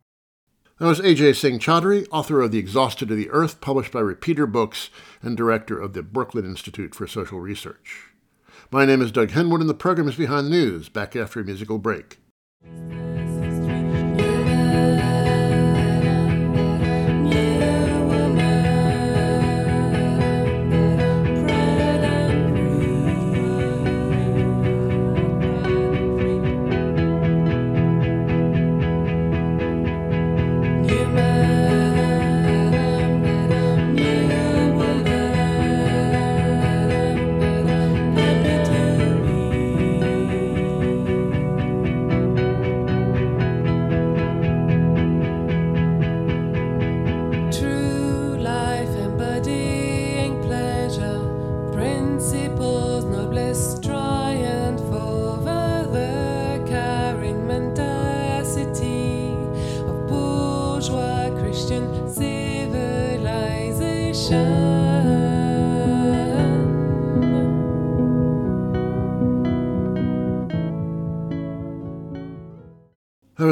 [0.79, 4.47] That was Ajay Singh Chaudhary, author of The Exhausted of the Earth, published by Repeater
[4.47, 8.07] Books, and director of the Brooklyn Institute for Social Research.
[8.71, 11.45] My name is Doug Henwood, and the program is Behind the News, back after a
[11.45, 12.19] musical break.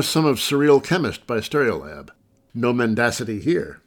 [0.02, 2.10] Some of Surrealchemist by Stereolab.
[2.52, 3.80] No mendacity here.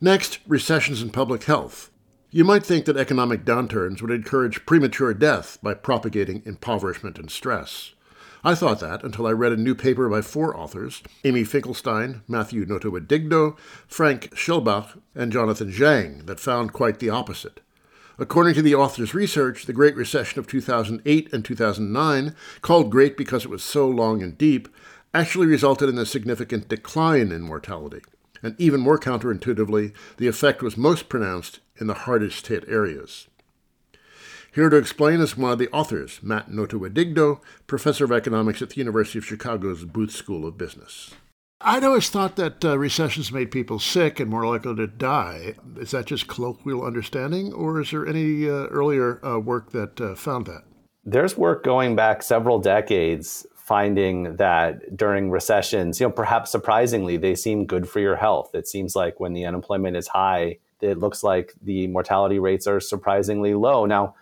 [0.00, 1.90] Next, recessions in public health.
[2.30, 7.92] You might think that economic downturns would encourage premature death by propagating impoverishment and stress.
[8.42, 12.66] I thought that until I read a new paper by four authors Amy Finkelstein, Matthew
[12.66, 13.56] Notowidigdo,
[13.86, 17.60] Frank Schilbach, and Jonathan Zhang that found quite the opposite.
[18.18, 23.44] According to the author's research, the Great Recession of 2008 and 2009, called great because
[23.44, 24.68] it was so long and deep,
[25.14, 28.00] actually resulted in a significant decline in mortality.
[28.42, 33.28] And even more counterintuitively, the effect was most pronounced in the hardest hit areas.
[34.52, 38.76] Here to explain is one of the authors, Matt Notowidigdo, professor of economics at the
[38.76, 41.14] University of Chicago's Booth School of Business.
[41.64, 45.54] I'd always thought that uh, recessions made people sick and more likely to die.
[45.76, 50.16] Is that just colloquial understanding, or is there any uh, earlier uh, work that uh,
[50.16, 50.64] found that?
[51.04, 57.34] There's work going back several decades finding that during recessions, you know, perhaps surprisingly, they
[57.34, 58.54] seem good for your health.
[58.54, 62.80] It seems like when the unemployment is high, it looks like the mortality rates are
[62.80, 63.86] surprisingly low.
[63.86, 64.14] Now,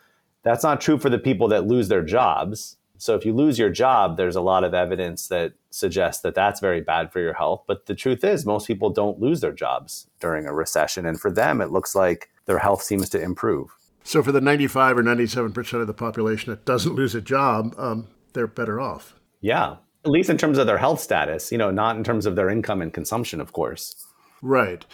[0.45, 2.77] that's not true for the people that lose their jobs.
[2.97, 6.61] So if you lose your job, there's a lot of evidence that suggests that that's
[6.61, 7.65] very bad for your health.
[7.67, 11.07] But the truth is, most people don't lose their jobs during a recession.
[11.07, 13.77] And for them, it looks like their health seems to improve.
[14.05, 18.07] So for the 95 or 97% of the population that doesn't lose a job, um,
[18.33, 19.17] they're better off.
[19.41, 19.77] Yeah.
[20.05, 22.49] At least in terms of their health status, you know, not in terms of their
[22.49, 24.07] income and consumption, of course.
[24.41, 24.85] Right.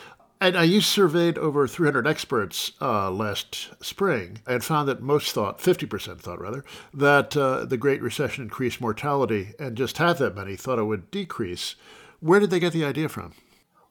[0.41, 5.61] And I you surveyed over 300 experts uh, last spring and found that most thought,
[5.61, 10.55] 50% thought rather, that uh, the Great Recession increased mortality, and just half that many
[10.57, 11.75] thought it would decrease.
[12.21, 13.33] Where did they get the idea from?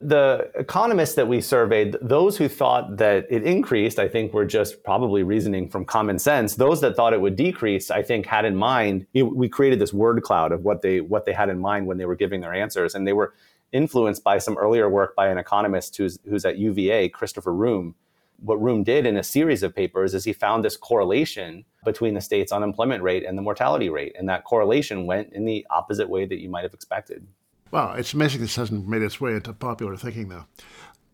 [0.01, 4.83] The economists that we surveyed, those who thought that it increased, I think were just
[4.83, 6.55] probably reasoning from common sense.
[6.55, 10.21] Those that thought it would decrease, I think had in mind, we created this word
[10.21, 12.93] cloud of what they what they had in mind when they were giving their answers.
[12.93, 13.33] And they were
[13.71, 17.93] influenced by some earlier work by an economist who's, who's at UVA, Christopher Ruhm.
[18.39, 22.21] What Ruhm did in a series of papers is he found this correlation between the
[22.21, 24.15] state's unemployment rate and the mortality rate.
[24.17, 27.25] And that correlation went in the opposite way that you might have expected.
[27.71, 30.45] Wow, it's amazing this hasn't made its way into popular thinking, though.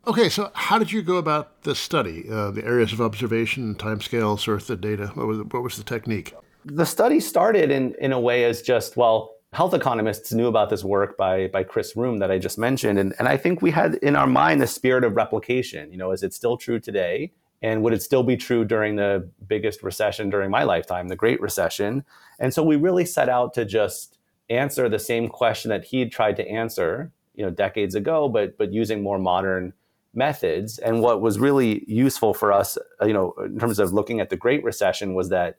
[0.08, 2.26] Okay, so how did you go about this study?
[2.30, 5.08] Uh, the areas of observation, timescale, source of data.
[5.14, 6.34] What was, what was the technique?
[6.66, 10.84] The study started in, in a way as just, well, health economists knew about this
[10.84, 13.96] work by by Chris Ruhm that I just mentioned, and and I think we had
[13.96, 15.92] in our mind the spirit of replication.
[15.92, 17.32] You know, is it still true today?
[17.64, 21.40] And would it still be true during the biggest recession during my lifetime, the Great
[21.40, 22.04] Recession?
[22.40, 24.18] And so we really set out to just
[24.52, 28.72] answer the same question that he tried to answer, you know, decades ago, but but
[28.72, 29.74] using more modern
[30.14, 30.78] methods.
[30.78, 34.30] And what was really useful for us, uh, you know, in terms of looking at
[34.30, 35.58] the Great Recession, was that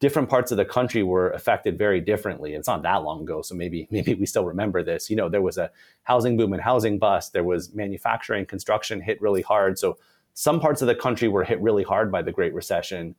[0.00, 2.54] different parts of the country were affected very differently.
[2.54, 5.10] It's not that long ago, so maybe maybe we still remember this.
[5.10, 5.70] You know, there was a
[6.04, 7.32] housing boom and housing bust.
[7.32, 9.78] There was manufacturing, construction hit really hard.
[9.78, 9.98] So
[10.34, 13.16] some parts of the country were hit really hard by the Great Recession,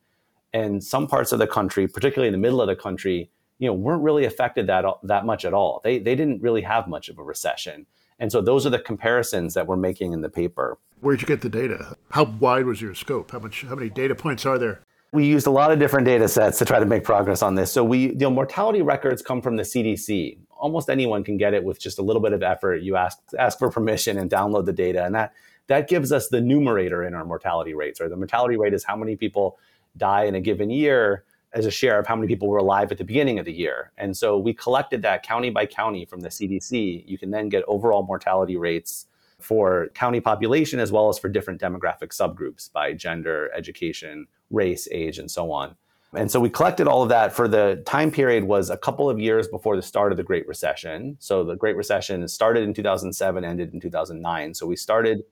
[0.53, 3.29] and some parts of the country, particularly in the middle of the country,
[3.59, 5.81] you know, weren't really affected that that much at all.
[5.83, 7.85] They they didn't really have much of a recession.
[8.21, 10.77] And so those are the comparisons that we're making in the paper.
[10.99, 11.95] Where'd you get the data?
[12.11, 13.31] How wide was your scope?
[13.31, 14.81] How much how many data points are there?
[15.11, 17.71] we used a lot of different data sets to try to make progress on this.
[17.71, 20.37] So we, you know, mortality records come from the CDC.
[20.51, 22.81] Almost anyone can get it with just a little bit of effort.
[22.83, 25.33] You ask ask for permission and download the data, and that
[25.67, 28.01] that gives us the numerator in our mortality rates.
[28.01, 29.57] Or the mortality rate is how many people
[29.97, 32.97] die in a given year as a share of how many people were alive at
[32.97, 33.91] the beginning of the year.
[33.97, 37.03] And so we collected that county by county from the CDC.
[37.07, 39.07] You can then get overall mortality rates
[39.39, 45.17] for county population as well as for different demographic subgroups by gender, education, race, age,
[45.17, 45.75] and so on.
[46.13, 49.19] And so we collected all of that for the time period was a couple of
[49.19, 51.15] years before the start of the Great Recession.
[51.19, 54.53] So the Great Recession started in 2007, ended in 2009.
[54.55, 55.23] So we started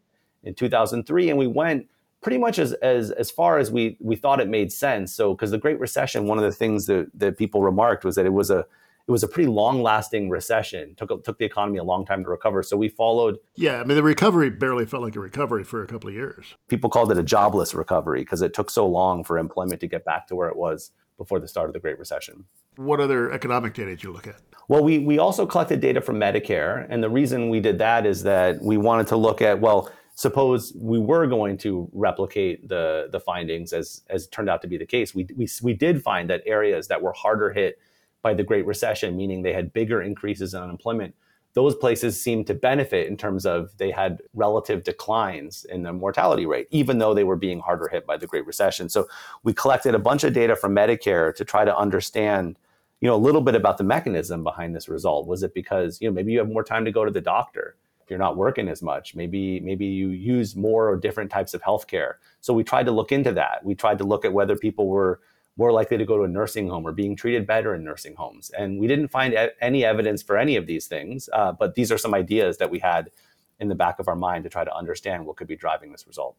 [0.44, 1.88] in 2003 and we went
[2.22, 5.14] pretty much as, as, as far as we, we thought it made sense.
[5.14, 8.26] So because the Great Recession, one of the things that, that people remarked was that
[8.26, 8.66] it was a
[9.08, 10.94] it was a pretty long lasting recession.
[10.96, 12.62] Took took the economy a long time to recover.
[12.62, 13.38] So we followed.
[13.56, 16.56] Yeah, I mean the recovery barely felt like a recovery for a couple of years.
[16.68, 20.04] People called it a jobless recovery because it took so long for employment to get
[20.04, 22.46] back to where it was before the start of the Great Recession.
[22.76, 24.42] What other economic data did you look at?
[24.68, 28.24] Well, we we also collected data from Medicare, and the reason we did that is
[28.24, 33.20] that we wanted to look at well suppose we were going to replicate the the
[33.20, 36.42] findings as as turned out to be the case we, we we did find that
[36.46, 37.78] areas that were harder hit
[38.22, 41.16] by the Great Recession, meaning they had bigger increases in unemployment,
[41.54, 46.46] those places seemed to benefit in terms of they had relative declines in the mortality
[46.46, 48.90] rate, even though they were being harder hit by the Great Recession.
[48.90, 49.08] So
[49.44, 52.58] we collected a bunch of data from Medicare to try to understand,
[53.02, 55.26] you know, a little bit about the mechanism behind this result.
[55.26, 57.76] Was it because, you know, maybe you have more time to go to the doctor?
[58.10, 62.14] You're not working as much, maybe maybe you use more or different types of healthcare.
[62.42, 63.64] So we tried to look into that.
[63.64, 65.20] We tried to look at whether people were
[65.58, 68.52] more likely to go to a nursing home or being treated better in nursing homes.
[68.58, 71.98] And we didn't find any evidence for any of these things, uh, but these are
[71.98, 73.10] some ideas that we had
[73.60, 76.06] in the back of our mind to try to understand what could be driving this
[76.06, 76.36] result.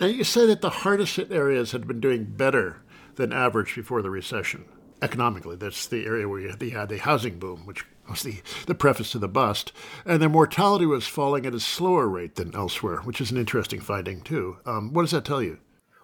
[0.00, 2.82] Now, you say that the hardest hit areas had been doing better
[3.14, 4.64] than average before the recession
[5.00, 5.56] economically.
[5.56, 9.18] That's the area where you had the housing boom, which was the, the preface to
[9.18, 9.72] the bust.
[10.04, 13.80] And their mortality was falling at a slower rate than elsewhere, which is an interesting
[13.80, 14.58] finding, too.
[14.66, 15.58] Um, what does that tell you?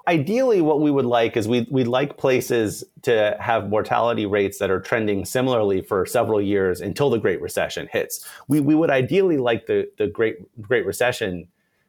[0.09, 4.69] Ideally, what we would like is we, we'd like places to have mortality rates that
[4.69, 8.27] are trending similarly for several years until the Great Recession hits.
[8.49, 11.47] We, we would ideally like the, the Great, Great Recession,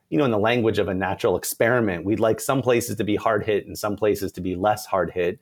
[0.10, 2.06] you know, in the language of a natural experiment.
[2.06, 5.10] We'd like some places to be hard hit and some places to be less hard
[5.10, 5.40] hit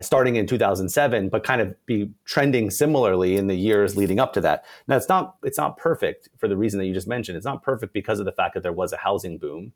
[0.00, 4.40] starting in 2007 but kind of be trending similarly in the years leading up to
[4.40, 7.46] that now it's not it's not perfect for the reason that you just mentioned it's
[7.46, 9.72] not perfect because of the fact that there was a housing boom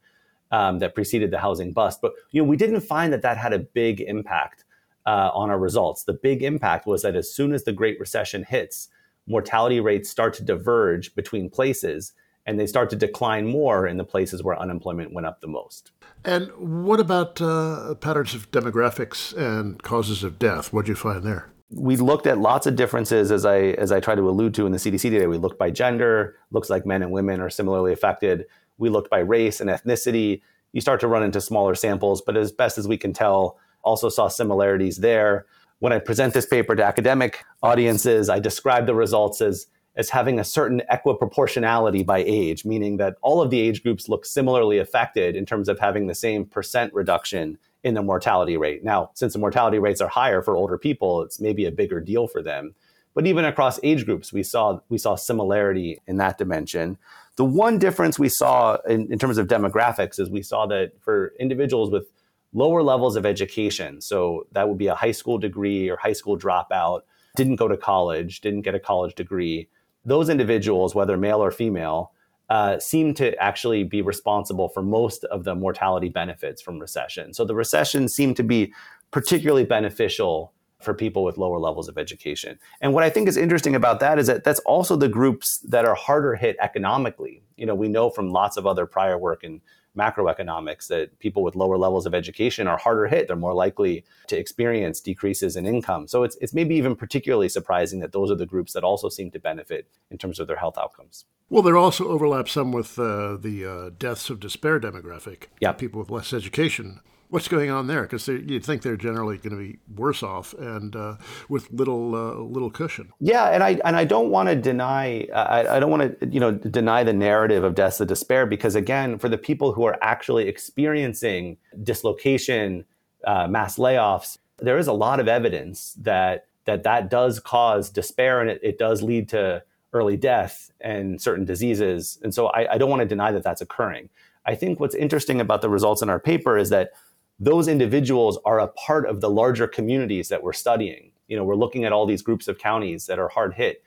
[0.55, 2.01] um, that preceded the housing bust.
[2.01, 4.65] But you know, we didn't find that that had a big impact
[5.07, 6.05] uh, on our results.
[6.05, 8.89] The big impact was that as soon as the Great Recession hits,
[9.27, 12.13] mortality rates start to diverge between places,
[12.47, 15.93] and they start to decline more in the places where unemployment went up the most.
[16.25, 20.73] And what about uh, patterns of demographics and causes of death?
[20.73, 21.55] What did you find there?
[21.77, 24.73] we looked at lots of differences as I as I tried to allude to in
[24.73, 25.29] the CDC data.
[25.29, 26.37] We looked by gender.
[26.51, 28.47] Looks like men and women are similarly affected.
[28.79, 30.43] We looked by race and ethnicity.
[30.73, 34.09] You start to run into smaller samples, but as best as we can tell, also
[34.09, 35.47] saw similarities there.
[35.79, 39.67] When I present this paper to academic audiences, I describe the results as,
[39.97, 44.27] as having a certain equiproportionality by age, meaning that all of the age groups look
[44.27, 48.83] similarly affected in terms of having the same percent reduction in the mortality rate.
[48.83, 52.27] Now, since the mortality rates are higher for older people, it's maybe a bigger deal
[52.27, 52.75] for them.
[53.15, 56.99] But even across age groups, we saw we saw similarity in that dimension.
[57.37, 61.33] The one difference we saw in, in terms of demographics is we saw that for
[61.39, 62.07] individuals with
[62.53, 66.37] lower levels of education, so that would be a high school degree or high school
[66.39, 67.03] dropout,
[67.37, 69.69] didn't go to college, didn't get a college degree,
[70.05, 72.13] those individuals, whether male or female,
[72.51, 77.33] uh, seem to actually be responsible for most of the mortality benefits from recession.
[77.33, 78.73] So the recession seemed to be
[79.11, 82.59] particularly beneficial for people with lower levels of education.
[82.83, 85.87] And what I think is interesting about that is that that's also the groups that
[85.87, 87.43] are harder hit economically.
[87.57, 89.63] You know, we know from lots of other prior work in
[89.97, 93.27] macroeconomics that people with lower levels of education are harder hit.
[93.27, 96.09] They're more likely to experience decreases in income.
[96.09, 99.31] So it's, it's maybe even particularly surprising that those are the groups that also seem
[99.33, 101.25] to benefit in terms of their health outcomes.
[101.49, 105.45] Well, there also overlaps some with uh, the uh, deaths of despair demographic.
[105.61, 105.73] Yeah.
[105.73, 108.03] People with less education what's going on there?
[108.03, 111.17] Because you'd think they're generally going to be worse off and uh,
[111.49, 113.13] with little uh, little cushion.
[113.21, 116.41] Yeah, and I and I don't want to deny I, I don't want to you
[116.41, 119.99] know deny the narrative of deaths of despair because again, for the people who are
[120.03, 122.85] actually experiencing dislocation,
[123.25, 128.41] uh, mass layoffs, there is a lot of evidence that that that does cause despair
[128.41, 129.63] and it, it does lead to
[129.93, 132.19] early death and certain diseases.
[132.23, 134.11] And so I, I don't want to deny that that's occurring.
[134.45, 136.91] I think what's interesting about the results in our paper is that
[137.39, 141.11] those individuals are a part of the larger communities that we're studying.
[141.29, 143.83] You know, we're looking at all these groups of counties that are hard hit.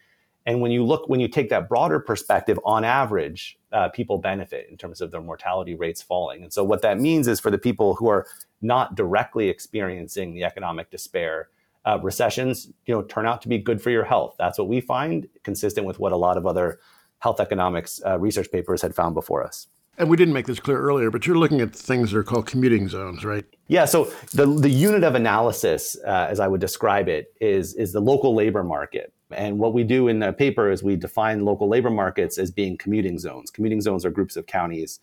[0.45, 4.67] And when you look, when you take that broader perspective, on average, uh, people benefit
[4.69, 6.41] in terms of their mortality rates falling.
[6.41, 8.25] And so, what that means is for the people who are
[8.61, 11.49] not directly experiencing the economic despair,
[11.85, 14.35] uh, recessions, you know, turn out to be good for your health.
[14.39, 16.79] That's what we find, consistent with what a lot of other
[17.19, 19.67] health economics uh, research papers had found before us.
[19.99, 22.45] And we didn't make this clear earlier, but you're looking at things that are called
[22.45, 23.45] commuting zones, right?
[23.67, 23.85] Yeah.
[23.85, 27.99] So the the unit of analysis, uh, as I would describe it, is is the
[27.99, 29.11] local labor market.
[29.31, 32.77] And what we do in the paper is we define local labor markets as being
[32.77, 33.51] commuting zones.
[33.51, 34.99] Commuting zones are groups of counties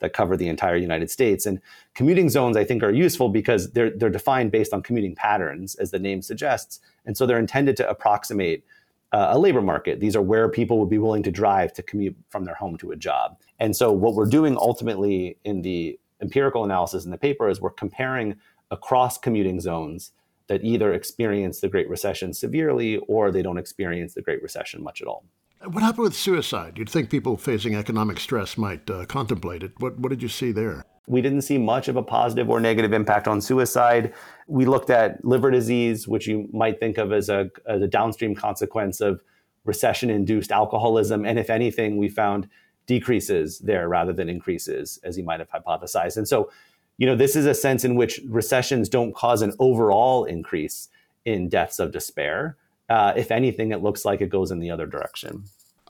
[0.00, 1.46] that cover the entire United States.
[1.46, 1.60] And
[1.94, 5.90] commuting zones, I think, are useful because they're they're defined based on commuting patterns, as
[5.90, 6.80] the name suggests.
[7.04, 8.64] And so they're intended to approximate
[9.12, 10.00] uh, a labor market.
[10.00, 12.92] These are where people would be willing to drive to commute from their home to
[12.92, 13.36] a job.
[13.58, 17.70] And so, what we're doing ultimately in the empirical analysis in the paper is we're
[17.70, 18.36] comparing
[18.70, 20.12] across commuting zones
[20.48, 25.00] that either experience the Great Recession severely or they don't experience the Great Recession much
[25.02, 25.24] at all.
[25.64, 26.78] What happened with suicide?
[26.78, 29.72] You'd think people facing economic stress might uh, contemplate it.
[29.78, 30.84] What, what did you see there?
[31.08, 34.14] We didn't see much of a positive or negative impact on suicide.
[34.46, 38.34] We looked at liver disease, which you might think of as a, as a downstream
[38.34, 39.22] consequence of
[39.64, 41.26] recession induced alcoholism.
[41.26, 42.48] And if anything, we found
[42.88, 46.16] decreases there rather than increases, as you might have hypothesized.
[46.16, 46.50] And so,
[46.96, 50.88] you know, this is a sense in which recessions don't cause an overall increase
[51.24, 52.56] in deaths of despair.
[52.88, 55.44] Uh, if anything, it looks like it goes in the other direction.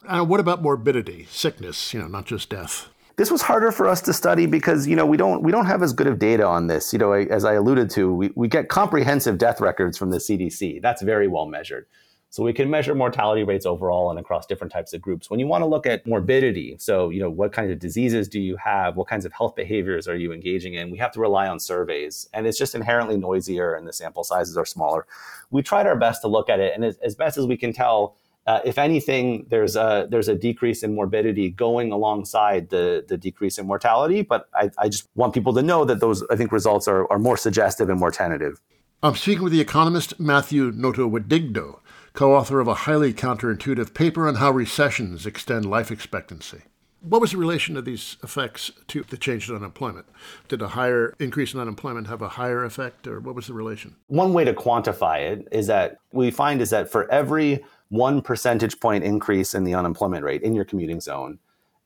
[0.07, 2.88] Uh, what about morbidity, sickness, you know, not just death?
[3.16, 5.82] this was harder for us to study because you know we don't we don't have
[5.82, 6.92] as good of data on this.
[6.92, 10.80] You know, as I alluded to, we, we get comprehensive death records from the CDC.
[10.80, 11.86] That's very well measured.
[12.31, 15.31] So we can measure mortality rates overall and across different types of groups.
[15.31, 18.39] When you want to look at morbidity, so you know what kinds of diseases do
[18.39, 21.49] you have, what kinds of health behaviors are you engaging in, we have to rely
[21.49, 25.07] on surveys, and it's just inherently noisier and the sample sizes are smaller.
[25.51, 27.72] We tried our best to look at it, and as, as best as we can
[27.72, 28.16] tell,
[28.47, 33.59] uh, if anything, there's a there's a decrease in morbidity going alongside the the decrease
[33.59, 34.22] in mortality.
[34.22, 37.18] But I, I just want people to know that those I think results are, are
[37.18, 38.61] more suggestive and more tentative.
[39.03, 40.72] I'm speaking with the economist Matthew
[42.18, 46.62] Notowidigdo, co-author of a highly counterintuitive paper on how recessions extend life expectancy.
[47.00, 50.06] What was the relation of these effects to the change in unemployment?
[50.48, 53.94] Did a higher increase in unemployment have a higher effect, or what was the relation?
[54.08, 58.80] One way to quantify it is that we find is that for every one percentage
[58.80, 61.38] point increase in the unemployment rate in your commuting zone,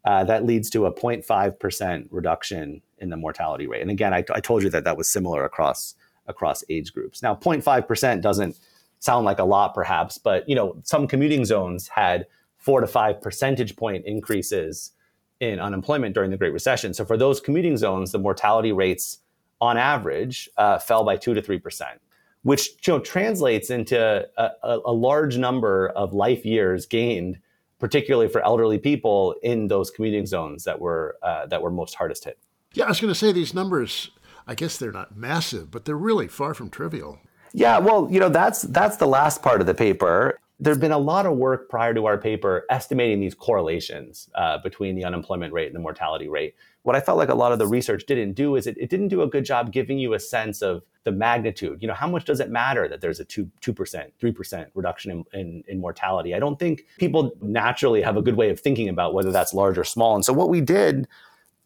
[0.07, 3.83] uh, that leads to a 0.5% reduction in the mortality rate.
[3.83, 5.95] And again, I, I, told you that that was similar across
[6.27, 7.23] across age groups.
[7.23, 8.59] Now, 0.5% doesn't
[9.03, 12.27] sound like a lot, perhaps, but you know, some commuting zones had
[12.59, 14.93] four to five percentage point increases
[15.41, 16.95] in unemployment during the Great Recession.
[16.95, 19.19] So for those commuting zones, the mortality rates
[19.61, 22.01] on average uh, fell by two to three percent
[22.43, 27.39] which you know, translates into a, a, large number of life years gained,
[27.79, 32.25] particularly for elderly people in those commuting zones that were uh, that were most hardest
[32.25, 32.39] hit.
[32.75, 34.11] Yeah, I was going to say these numbers.
[34.47, 37.21] I guess they're not massive, but they're really far from trivial.
[37.53, 40.39] Yeah, well, you know that's that's the last part of the paper.
[40.59, 44.95] There's been a lot of work prior to our paper estimating these correlations uh, between
[44.95, 47.67] the unemployment rate and the mortality rate what I felt like a lot of the
[47.67, 50.63] research didn't do is it, it didn't do a good job giving you a sense
[50.63, 51.81] of the magnitude.
[51.81, 54.71] You know, how much does it matter that there's a two two percent, three percent
[54.75, 56.35] reduction in, in, in mortality?
[56.35, 59.79] I don't think people naturally have a good way of thinking about whether that's large
[59.79, 60.15] or small.
[60.15, 61.07] And so what we did,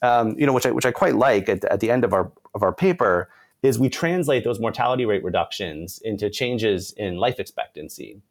[0.02, 2.30] um, you know, which I which I quite like at, at the end of our
[2.54, 3.30] of our paper
[3.66, 8.22] is we translate those mortality rate reductions into changes in life expectancy.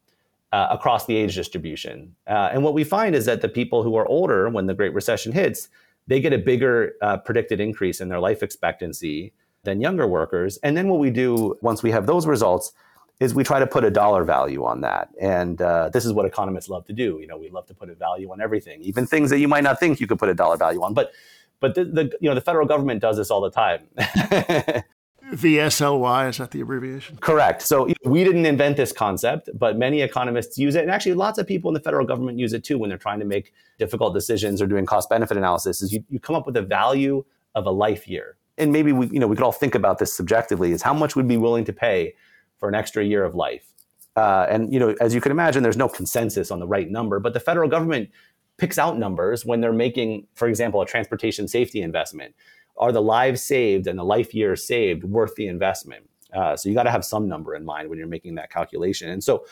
[0.52, 2.14] Uh, across the age distribution.
[2.26, 4.94] Uh, and what we find is that the people who are older when the Great
[4.94, 5.68] Recession hits,
[6.06, 9.32] they get a bigger uh, predicted increase in their life expectancy
[9.64, 10.56] than younger workers.
[10.62, 12.72] And then what we do once we have those results
[13.20, 15.08] is we try to put a dollar value on that.
[15.20, 17.18] And uh, this is what economists love to do.
[17.20, 19.64] You know, we love to put a value on everything, even things that you might
[19.64, 20.94] not think you could put a dollar value on.
[20.94, 21.12] But
[21.60, 23.88] but the, the you know the federal government does this all the time.
[25.36, 27.18] VSLY, is that the abbreviation?
[27.18, 27.62] Correct.
[27.62, 30.82] So we didn't invent this concept, but many economists use it.
[30.82, 33.20] And actually, lots of people in the federal government use it too when they're trying
[33.20, 35.82] to make difficult decisions or doing cost benefit analysis.
[35.82, 37.24] Is you, you come up with a value
[37.54, 38.36] of a life year.
[38.58, 41.16] And maybe we, you know, we could all think about this subjectively is how much
[41.16, 42.14] would be willing to pay
[42.58, 43.72] for an extra year of life?
[44.14, 47.20] Uh, and, you know, as you can imagine, there's no consensus on the right number,
[47.20, 48.08] but the federal government
[48.56, 52.34] picks out numbers when they're making, for example, a transportation safety investment
[52.78, 56.08] are the lives saved and the life years saved worth the investment?
[56.32, 59.10] Uh, so you got to have some number in mind when you're making that calculation.
[59.10, 59.46] And so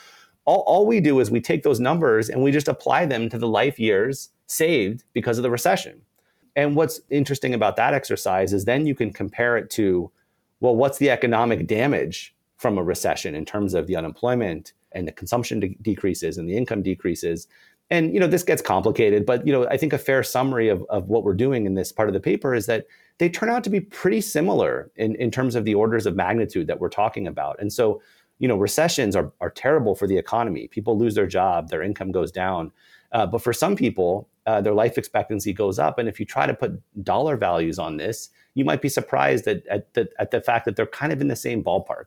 [0.45, 3.37] all, all we do is we take those numbers and we just apply them to
[3.37, 6.01] the life years saved because of the recession.
[6.55, 10.11] And what's interesting about that exercise is then you can compare it to,
[10.59, 15.11] well, what's the economic damage from a recession in terms of the unemployment and the
[15.11, 17.47] consumption de- decreases and the income decreases
[17.89, 20.83] and you know this gets complicated but you know i think a fair summary of,
[20.89, 22.85] of what we're doing in this part of the paper is that
[23.17, 26.67] they turn out to be pretty similar in, in terms of the orders of magnitude
[26.67, 27.59] that we're talking about.
[27.59, 28.01] And so
[28.39, 30.67] you know recessions are, are terrible for the economy.
[30.67, 32.71] People lose their job their income goes down.
[33.11, 35.97] Uh, but for some people uh, their life expectancy goes up.
[35.97, 39.67] And if you try to put dollar values on this you might be surprised at,
[39.67, 42.05] at, the, at the fact that they're kind of in the same ballpark.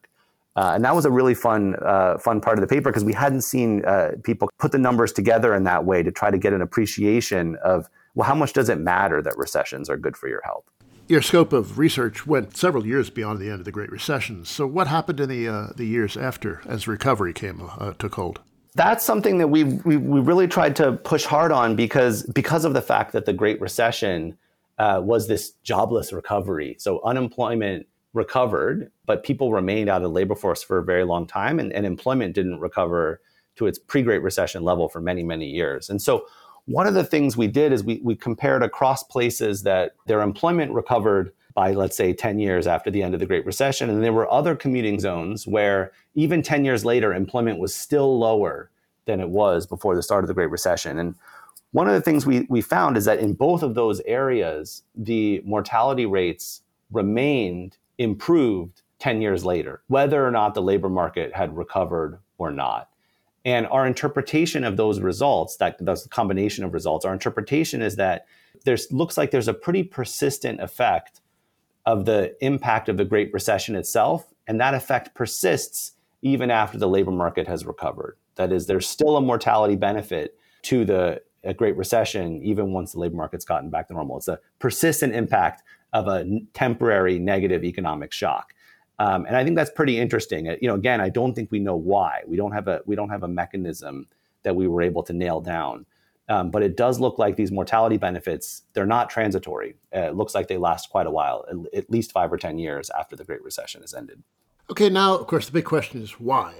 [0.56, 3.12] Uh, and that was a really fun, uh, fun part of the paper because we
[3.12, 6.52] hadn't seen uh, people put the numbers together in that way to try to get
[6.52, 10.40] an appreciation of, well, how much does it matter that recessions are good for your
[10.42, 10.64] health?
[11.08, 14.44] Your scope of research went several years beyond the end of the Great Recession.
[14.44, 18.40] So, what happened in the uh, the years after, as recovery came uh, took hold?
[18.74, 22.74] That's something that we we we really tried to push hard on because because of
[22.74, 24.36] the fact that the Great Recession
[24.78, 26.76] uh, was this jobless recovery.
[26.78, 31.26] So unemployment recovered, but people remained out of the labor force for a very long
[31.26, 33.22] time, and, and employment didn't recover
[33.56, 35.88] to its pre Great Recession level for many, many years.
[35.88, 36.26] And so,
[36.68, 40.70] one of the things we did is we, we compared across places that their employment
[40.72, 43.88] recovered by, let's say, 10 years after the end of the Great Recession.
[43.88, 48.70] And there were other commuting zones where even 10 years later, employment was still lower
[49.06, 50.98] than it was before the start of the Great Recession.
[50.98, 51.14] And
[51.72, 55.40] one of the things we, we found is that in both of those areas, the
[55.46, 56.60] mortality rates
[56.92, 62.90] remained improved 10 years later, whether or not the labor market had recovered or not.
[63.44, 67.96] And our interpretation of those results, that that's the combination of results, our interpretation is
[67.96, 68.26] that
[68.64, 71.20] there's looks like there's a pretty persistent effect
[71.86, 76.88] of the impact of the Great Recession itself, and that effect persists even after the
[76.88, 78.16] labor market has recovered.
[78.34, 81.22] That is, there's still a mortality benefit to the
[81.56, 84.18] Great Recession, even once the labor market's gotten back to normal.
[84.18, 85.62] It's a persistent impact
[85.92, 88.52] of a temporary negative economic shock.
[88.98, 90.48] Um, and I think that's pretty interesting.
[90.48, 92.22] Uh, you know, again, I don't think we know why.
[92.26, 94.08] We don't have a we don't have a mechanism
[94.42, 95.86] that we were able to nail down.
[96.30, 99.76] Um, but it does look like these mortality benefits they're not transitory.
[99.94, 102.58] Uh, it looks like they last quite a while, at, at least five or ten
[102.58, 104.22] years after the Great Recession has ended.
[104.70, 106.52] Okay, now of course the big question is why.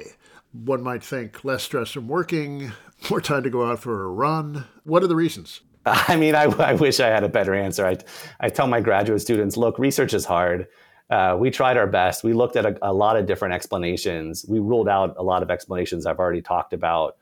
[0.53, 2.73] One might think less stress from working,
[3.11, 4.65] more time to go out for a run.
[4.85, 5.61] What are the reasons?
[5.87, 7.87] I mean, I, I wish I had a better answer.
[7.87, 7.99] I,
[8.41, 10.67] I tell my graduate students, look, research is hard.
[11.11, 12.23] Uh, we tried our best.
[12.23, 14.45] We looked at a, a, lot of different explanations.
[14.47, 17.17] We ruled out a lot of explanations I've already talked about.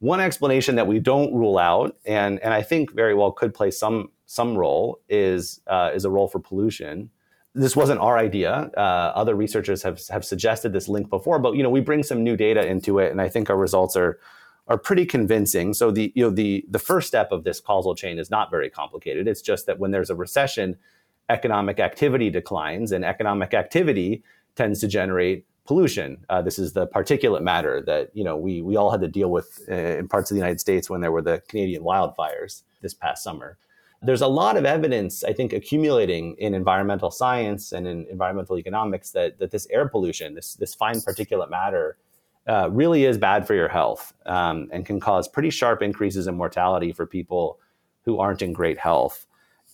[0.00, 3.70] One explanation that we don't rule out, and, and I think very well could play
[3.70, 7.10] some some role, is uh, is a role for pollution.
[7.54, 8.70] This wasn't our idea.
[8.76, 12.22] Uh, other researchers have have suggested this link before, but you know we bring some
[12.22, 14.18] new data into it, and I think our results are
[14.68, 15.74] are pretty convincing.
[15.74, 18.70] So the you know the the first step of this causal chain is not very
[18.70, 19.26] complicated.
[19.26, 20.76] It's just that when there's a recession,
[21.28, 24.22] economic activity declines, and economic activity
[24.56, 26.24] tends to generate pollution.
[26.30, 29.30] Uh, this is the particulate matter that you know we we all had to deal
[29.30, 32.94] with uh, in parts of the United States when there were the Canadian wildfires this
[32.94, 33.58] past summer.
[34.00, 39.10] There's a lot of evidence, I think, accumulating in environmental science and in environmental economics
[39.10, 41.98] that that this air pollution, this this fine particulate matter,
[42.48, 46.34] uh, really is bad for your health um, and can cause pretty sharp increases in
[46.34, 47.60] mortality for people
[48.06, 49.26] who aren't in great health.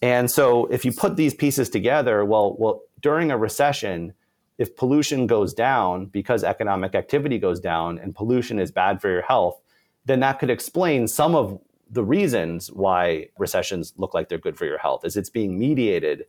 [0.02, 4.12] And so, if you put these pieces together, well, well, during a recession,
[4.58, 9.22] if pollution goes down because economic activity goes down and pollution is bad for your
[9.22, 9.60] health,
[10.04, 14.64] then that could explain some of the reasons why recessions look like they're good for
[14.64, 16.26] your health, is it's being mediated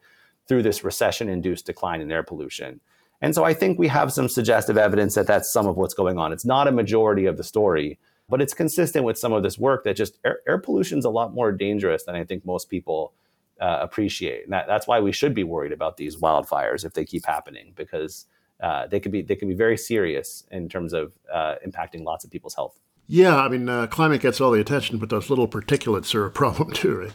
[0.48, 2.80] through this recession-induced decline in air pollution.
[3.22, 6.20] And so I think we have some suggestive evidence that that's some of what's going
[6.20, 6.32] on.
[6.32, 7.98] It's not a majority of the story,
[8.30, 11.10] but it's consistent with some of this work that just air, air pollution is a
[11.10, 13.14] lot more dangerous than I think most people
[13.62, 14.44] uh, appreciate.
[14.44, 17.74] And that, that's why we should be worried about these wildfires if they keep happening,
[17.76, 18.26] because
[18.62, 22.24] uh, they could be they can be very serious in terms of uh, impacting lots
[22.24, 22.80] of people's health.
[23.08, 26.32] Yeah, I mean, uh, climate gets all the attention, but those little particulates are a
[26.42, 27.12] problem too, right?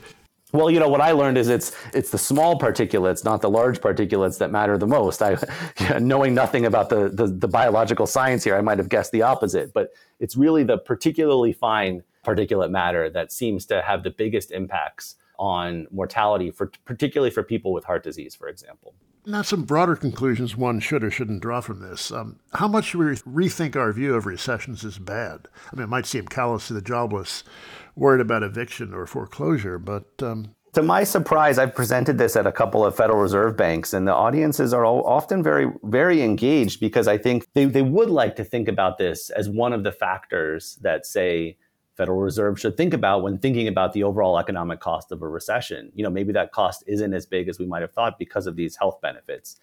[0.53, 3.81] Well, you know what I learned is it's it's the small particulates, not the large
[3.81, 5.23] particulates, that matter the most.
[5.23, 5.37] I,
[6.01, 9.73] knowing nothing about the, the, the biological science here, I might have guessed the opposite.
[9.73, 15.15] But it's really the particularly fine particulate matter that seems to have the biggest impacts
[15.41, 18.95] on mortality, for particularly for people with heart disease, for example.
[19.27, 22.13] Now, some broader conclusions one should or shouldn't draw from this.
[22.13, 25.49] Um, how much should we rethink our view of recessions as bad?
[25.73, 27.45] I mean, it might seem callous to the jobless
[27.97, 30.07] worried about eviction or foreclosure, but.
[30.23, 30.55] Um...
[30.73, 34.15] to my surprise, I've presented this at a couple of Federal Reserve banks, and the
[34.15, 38.69] audiences are often very, very engaged because I think they, they would like to think
[38.69, 41.59] about this as one of the factors that, say,
[42.01, 45.93] Federal Reserve should think about when thinking about the overall economic cost of a recession.
[45.95, 48.57] You know, maybe that cost isn't as big as we might have thought because of
[48.57, 49.57] these health benefits.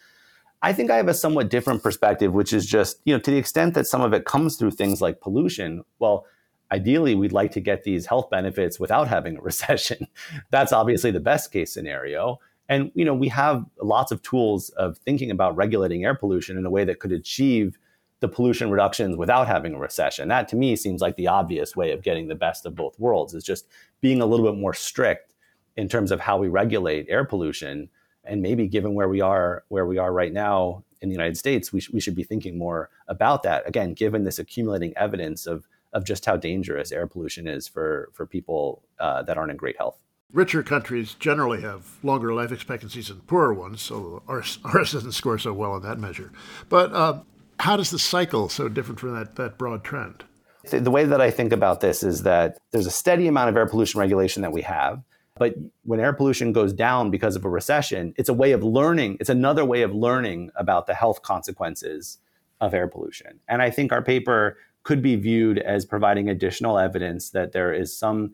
[0.62, 3.38] I think I have a somewhat different perspective, which is just, you know, to the
[3.38, 6.28] extent that some of it comes through things like pollution, well,
[6.72, 10.06] ideally we'd like to get these health benefits without having a recession.
[10.52, 12.40] That's obviously the best case scenario.
[12.70, 16.68] And you know, we have lots of tools of thinking about regulating air pollution in
[16.68, 17.80] a way that could achieve
[18.20, 20.28] the pollution reductions without having a recession.
[20.28, 23.34] That to me seems like the obvious way of getting the best of both worlds
[23.34, 23.68] is just
[24.02, 25.34] being a little bit more strict
[25.76, 27.90] in terms of how we regulate air pollution
[28.24, 31.72] and maybe given where we are where we are right now in the United States,
[31.72, 33.68] we, sh- we should be thinking more about that.
[33.68, 38.26] Again, given this accumulating evidence of of just how dangerous air pollution is for for
[38.26, 40.00] people uh, that aren't in great health.
[40.34, 45.38] Richer countries generally have longer life expectancies than poorer ones, so ours, ours doesn't score
[45.38, 46.34] so well on that measure.
[46.68, 47.22] But uh,
[47.60, 50.24] how does the cycle so different from that, that broad trend?
[50.70, 53.66] The way that I think about this is that there's a steady amount of air
[53.66, 55.02] pollution regulation that we have.
[55.36, 59.18] But when air pollution goes down because of a recession, it's a way of learning.
[59.20, 62.18] It's another way of learning about the health consequences
[62.60, 63.40] of air pollution.
[63.48, 67.96] And I think our paper could be viewed as providing additional evidence that there is
[67.96, 68.34] some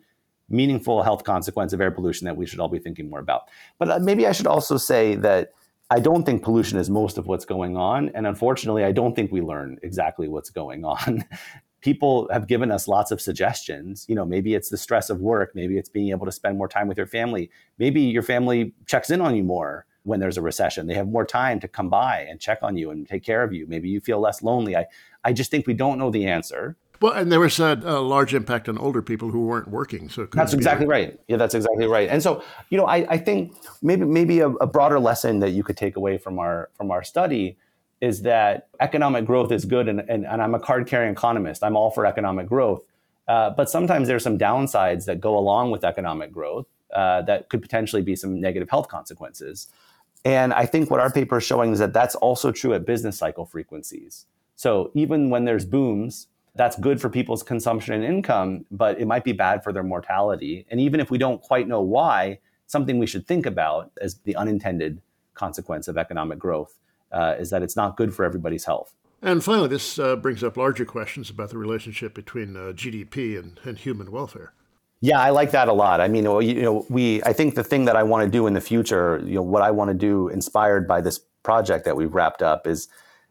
[0.49, 3.49] meaningful health consequence of air pollution that we should all be thinking more about.
[3.79, 5.53] But uh, maybe I should also say that
[5.93, 8.09] I don't think pollution is most of what's going on.
[8.15, 11.23] And unfortunately, I don't think we learn exactly what's going on.
[11.81, 14.07] People have given us lots of suggestions.
[14.09, 15.51] You know, maybe it's the stress of work.
[15.53, 17.51] Maybe it's being able to spend more time with your family.
[17.77, 20.87] Maybe your family checks in on you more when there's a recession.
[20.87, 23.53] They have more time to come by and check on you and take care of
[23.53, 23.67] you.
[23.67, 24.75] Maybe you feel less lonely.
[24.75, 24.87] I,
[25.23, 26.75] I just think we don't know the answer.
[27.03, 30.07] Well, and there was a, a, large impact on older people who weren't working.
[30.07, 31.19] So that's exactly right.
[31.27, 32.07] Yeah, that's exactly right.
[32.07, 35.63] And so, you know, I, I think maybe maybe a, a broader lesson that you
[35.63, 37.57] could take away from our from our study
[37.99, 41.61] is that economic growth is good, and, and, and I'm a card carrying economist.
[41.61, 42.83] I'm all for economic growth.
[43.27, 47.61] Uh, but sometimes there's some downsides that go along with economic growth uh, that could
[47.61, 49.67] potentially be some negative health consequences.
[50.23, 53.17] And I think what our paper is showing is that that's also true at business
[53.17, 54.25] cycle frequencies.
[54.55, 59.23] So even when there's booms, that's good for people's consumption and income, but it might
[59.23, 60.65] be bad for their mortality.
[60.69, 64.35] And even if we don't quite know why, something we should think about as the
[64.35, 65.01] unintended
[65.33, 66.79] consequence of economic growth
[67.11, 68.93] uh, is that it's not good for everybody's health.
[69.21, 73.59] And finally, this uh, brings up larger questions about the relationship between uh, GDP and,
[73.63, 74.53] and human welfare.
[74.99, 76.01] Yeah, I like that a lot.
[76.01, 78.53] I mean, you know, we I think the thing that I want to do in
[78.53, 82.13] the future, you know, what I want to do inspired by this project that we've
[82.13, 82.87] wrapped up is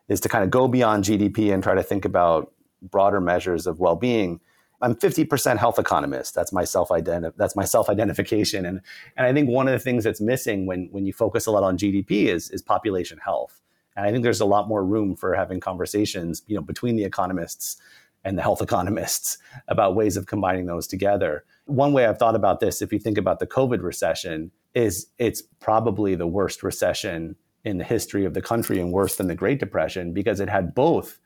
[0.09, 2.53] is to kind of go beyond GDP and try to think about
[2.91, 4.41] broader measures of well-being.
[4.81, 6.35] I'm 50% health economist.
[6.35, 6.91] That's my self
[7.37, 8.81] that's my self-identification and
[9.17, 11.63] and I think one of the things that's missing when when you focus a lot
[11.63, 13.61] on GDP is is population health.
[13.97, 17.05] And I think there's a lot more room for having conversations, you know, between the
[17.05, 17.81] economists
[18.25, 21.45] and the health economists about ways of combining those together.
[21.67, 25.43] One way I've thought about this, if you think about the COVID recession, is it's
[25.61, 29.61] probably the worst recession in the history of the country and worse than the Great
[29.61, 31.21] Depression because it had both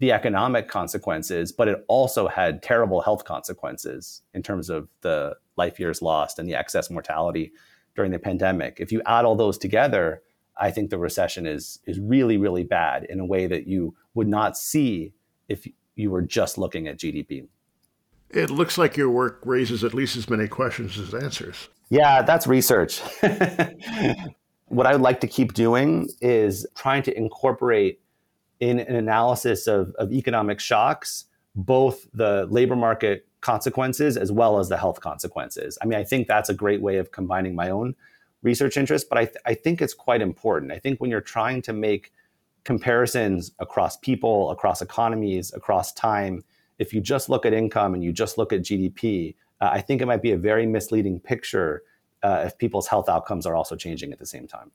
[0.00, 5.78] the economic consequences, but it also had terrible health consequences in terms of the life
[5.78, 7.52] years lost and the excess mortality
[7.94, 8.78] during the pandemic.
[8.80, 10.22] If you add all those together,
[10.56, 14.28] I think the recession is is really really bad in a way that you would
[14.28, 15.12] not see
[15.48, 15.66] if
[15.96, 17.46] you were just looking at GDP.
[18.30, 21.68] It looks like your work raises at least as many questions as answers.
[21.88, 23.00] Yeah, that's research.
[24.66, 28.00] what I would like to keep doing is trying to incorporate
[28.64, 34.68] in an analysis of, of economic shocks both the labor market consequences as well as
[34.68, 35.78] the health consequences.
[35.82, 37.94] I mean, I think that's a great way of combining my own
[38.42, 40.72] research interests, but I, th- I think it's quite important.
[40.72, 42.12] I think when you're trying to make
[42.64, 46.42] comparisons across people, across economies, across time,
[46.78, 50.00] if you just look at income and you just look at GDP, uh, I think
[50.00, 51.82] it might be a very misleading picture
[52.22, 54.72] uh, if people's health outcomes are also changing at the same time.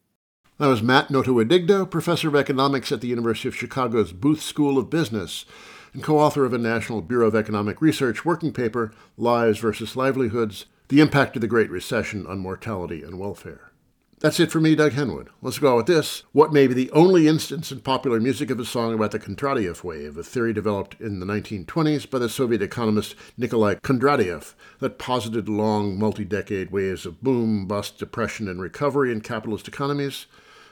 [0.60, 4.89] That was Matt Notowidigdo, professor of economics at the University of Chicago's Booth School of
[4.89, 5.45] Business
[5.93, 10.66] and co author of a National Bureau of Economic Research working paper, Lives versus Livelihoods
[10.89, 13.72] The Impact of the Great Recession on Mortality and Welfare.
[14.20, 15.30] That's it for me, Doug Henwood.
[15.41, 16.24] Let's go out with this.
[16.34, 19.86] What may be the only instance in popular music of a song about the Kondratiev
[19.86, 25.47] wave, a theory developed in the 1920s by the Soviet economist Nikolai Kondratiev that posited
[25.47, 30.26] long, multi decade waves of boom, bust, depression, and recovery in capitalist economies,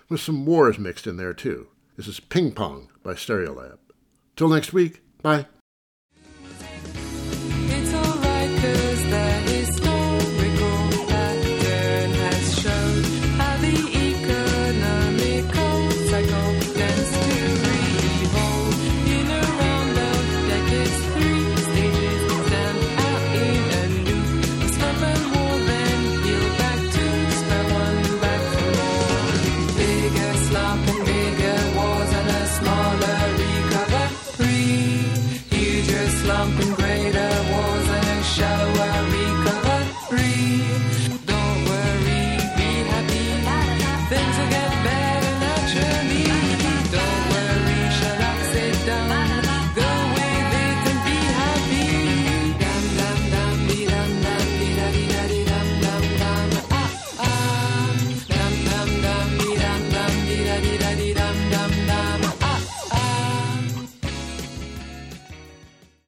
[0.09, 1.67] with some wars mixed in there too.
[1.95, 3.77] This is Ping Pong by Stereolab.
[4.35, 5.47] Till next week, bye.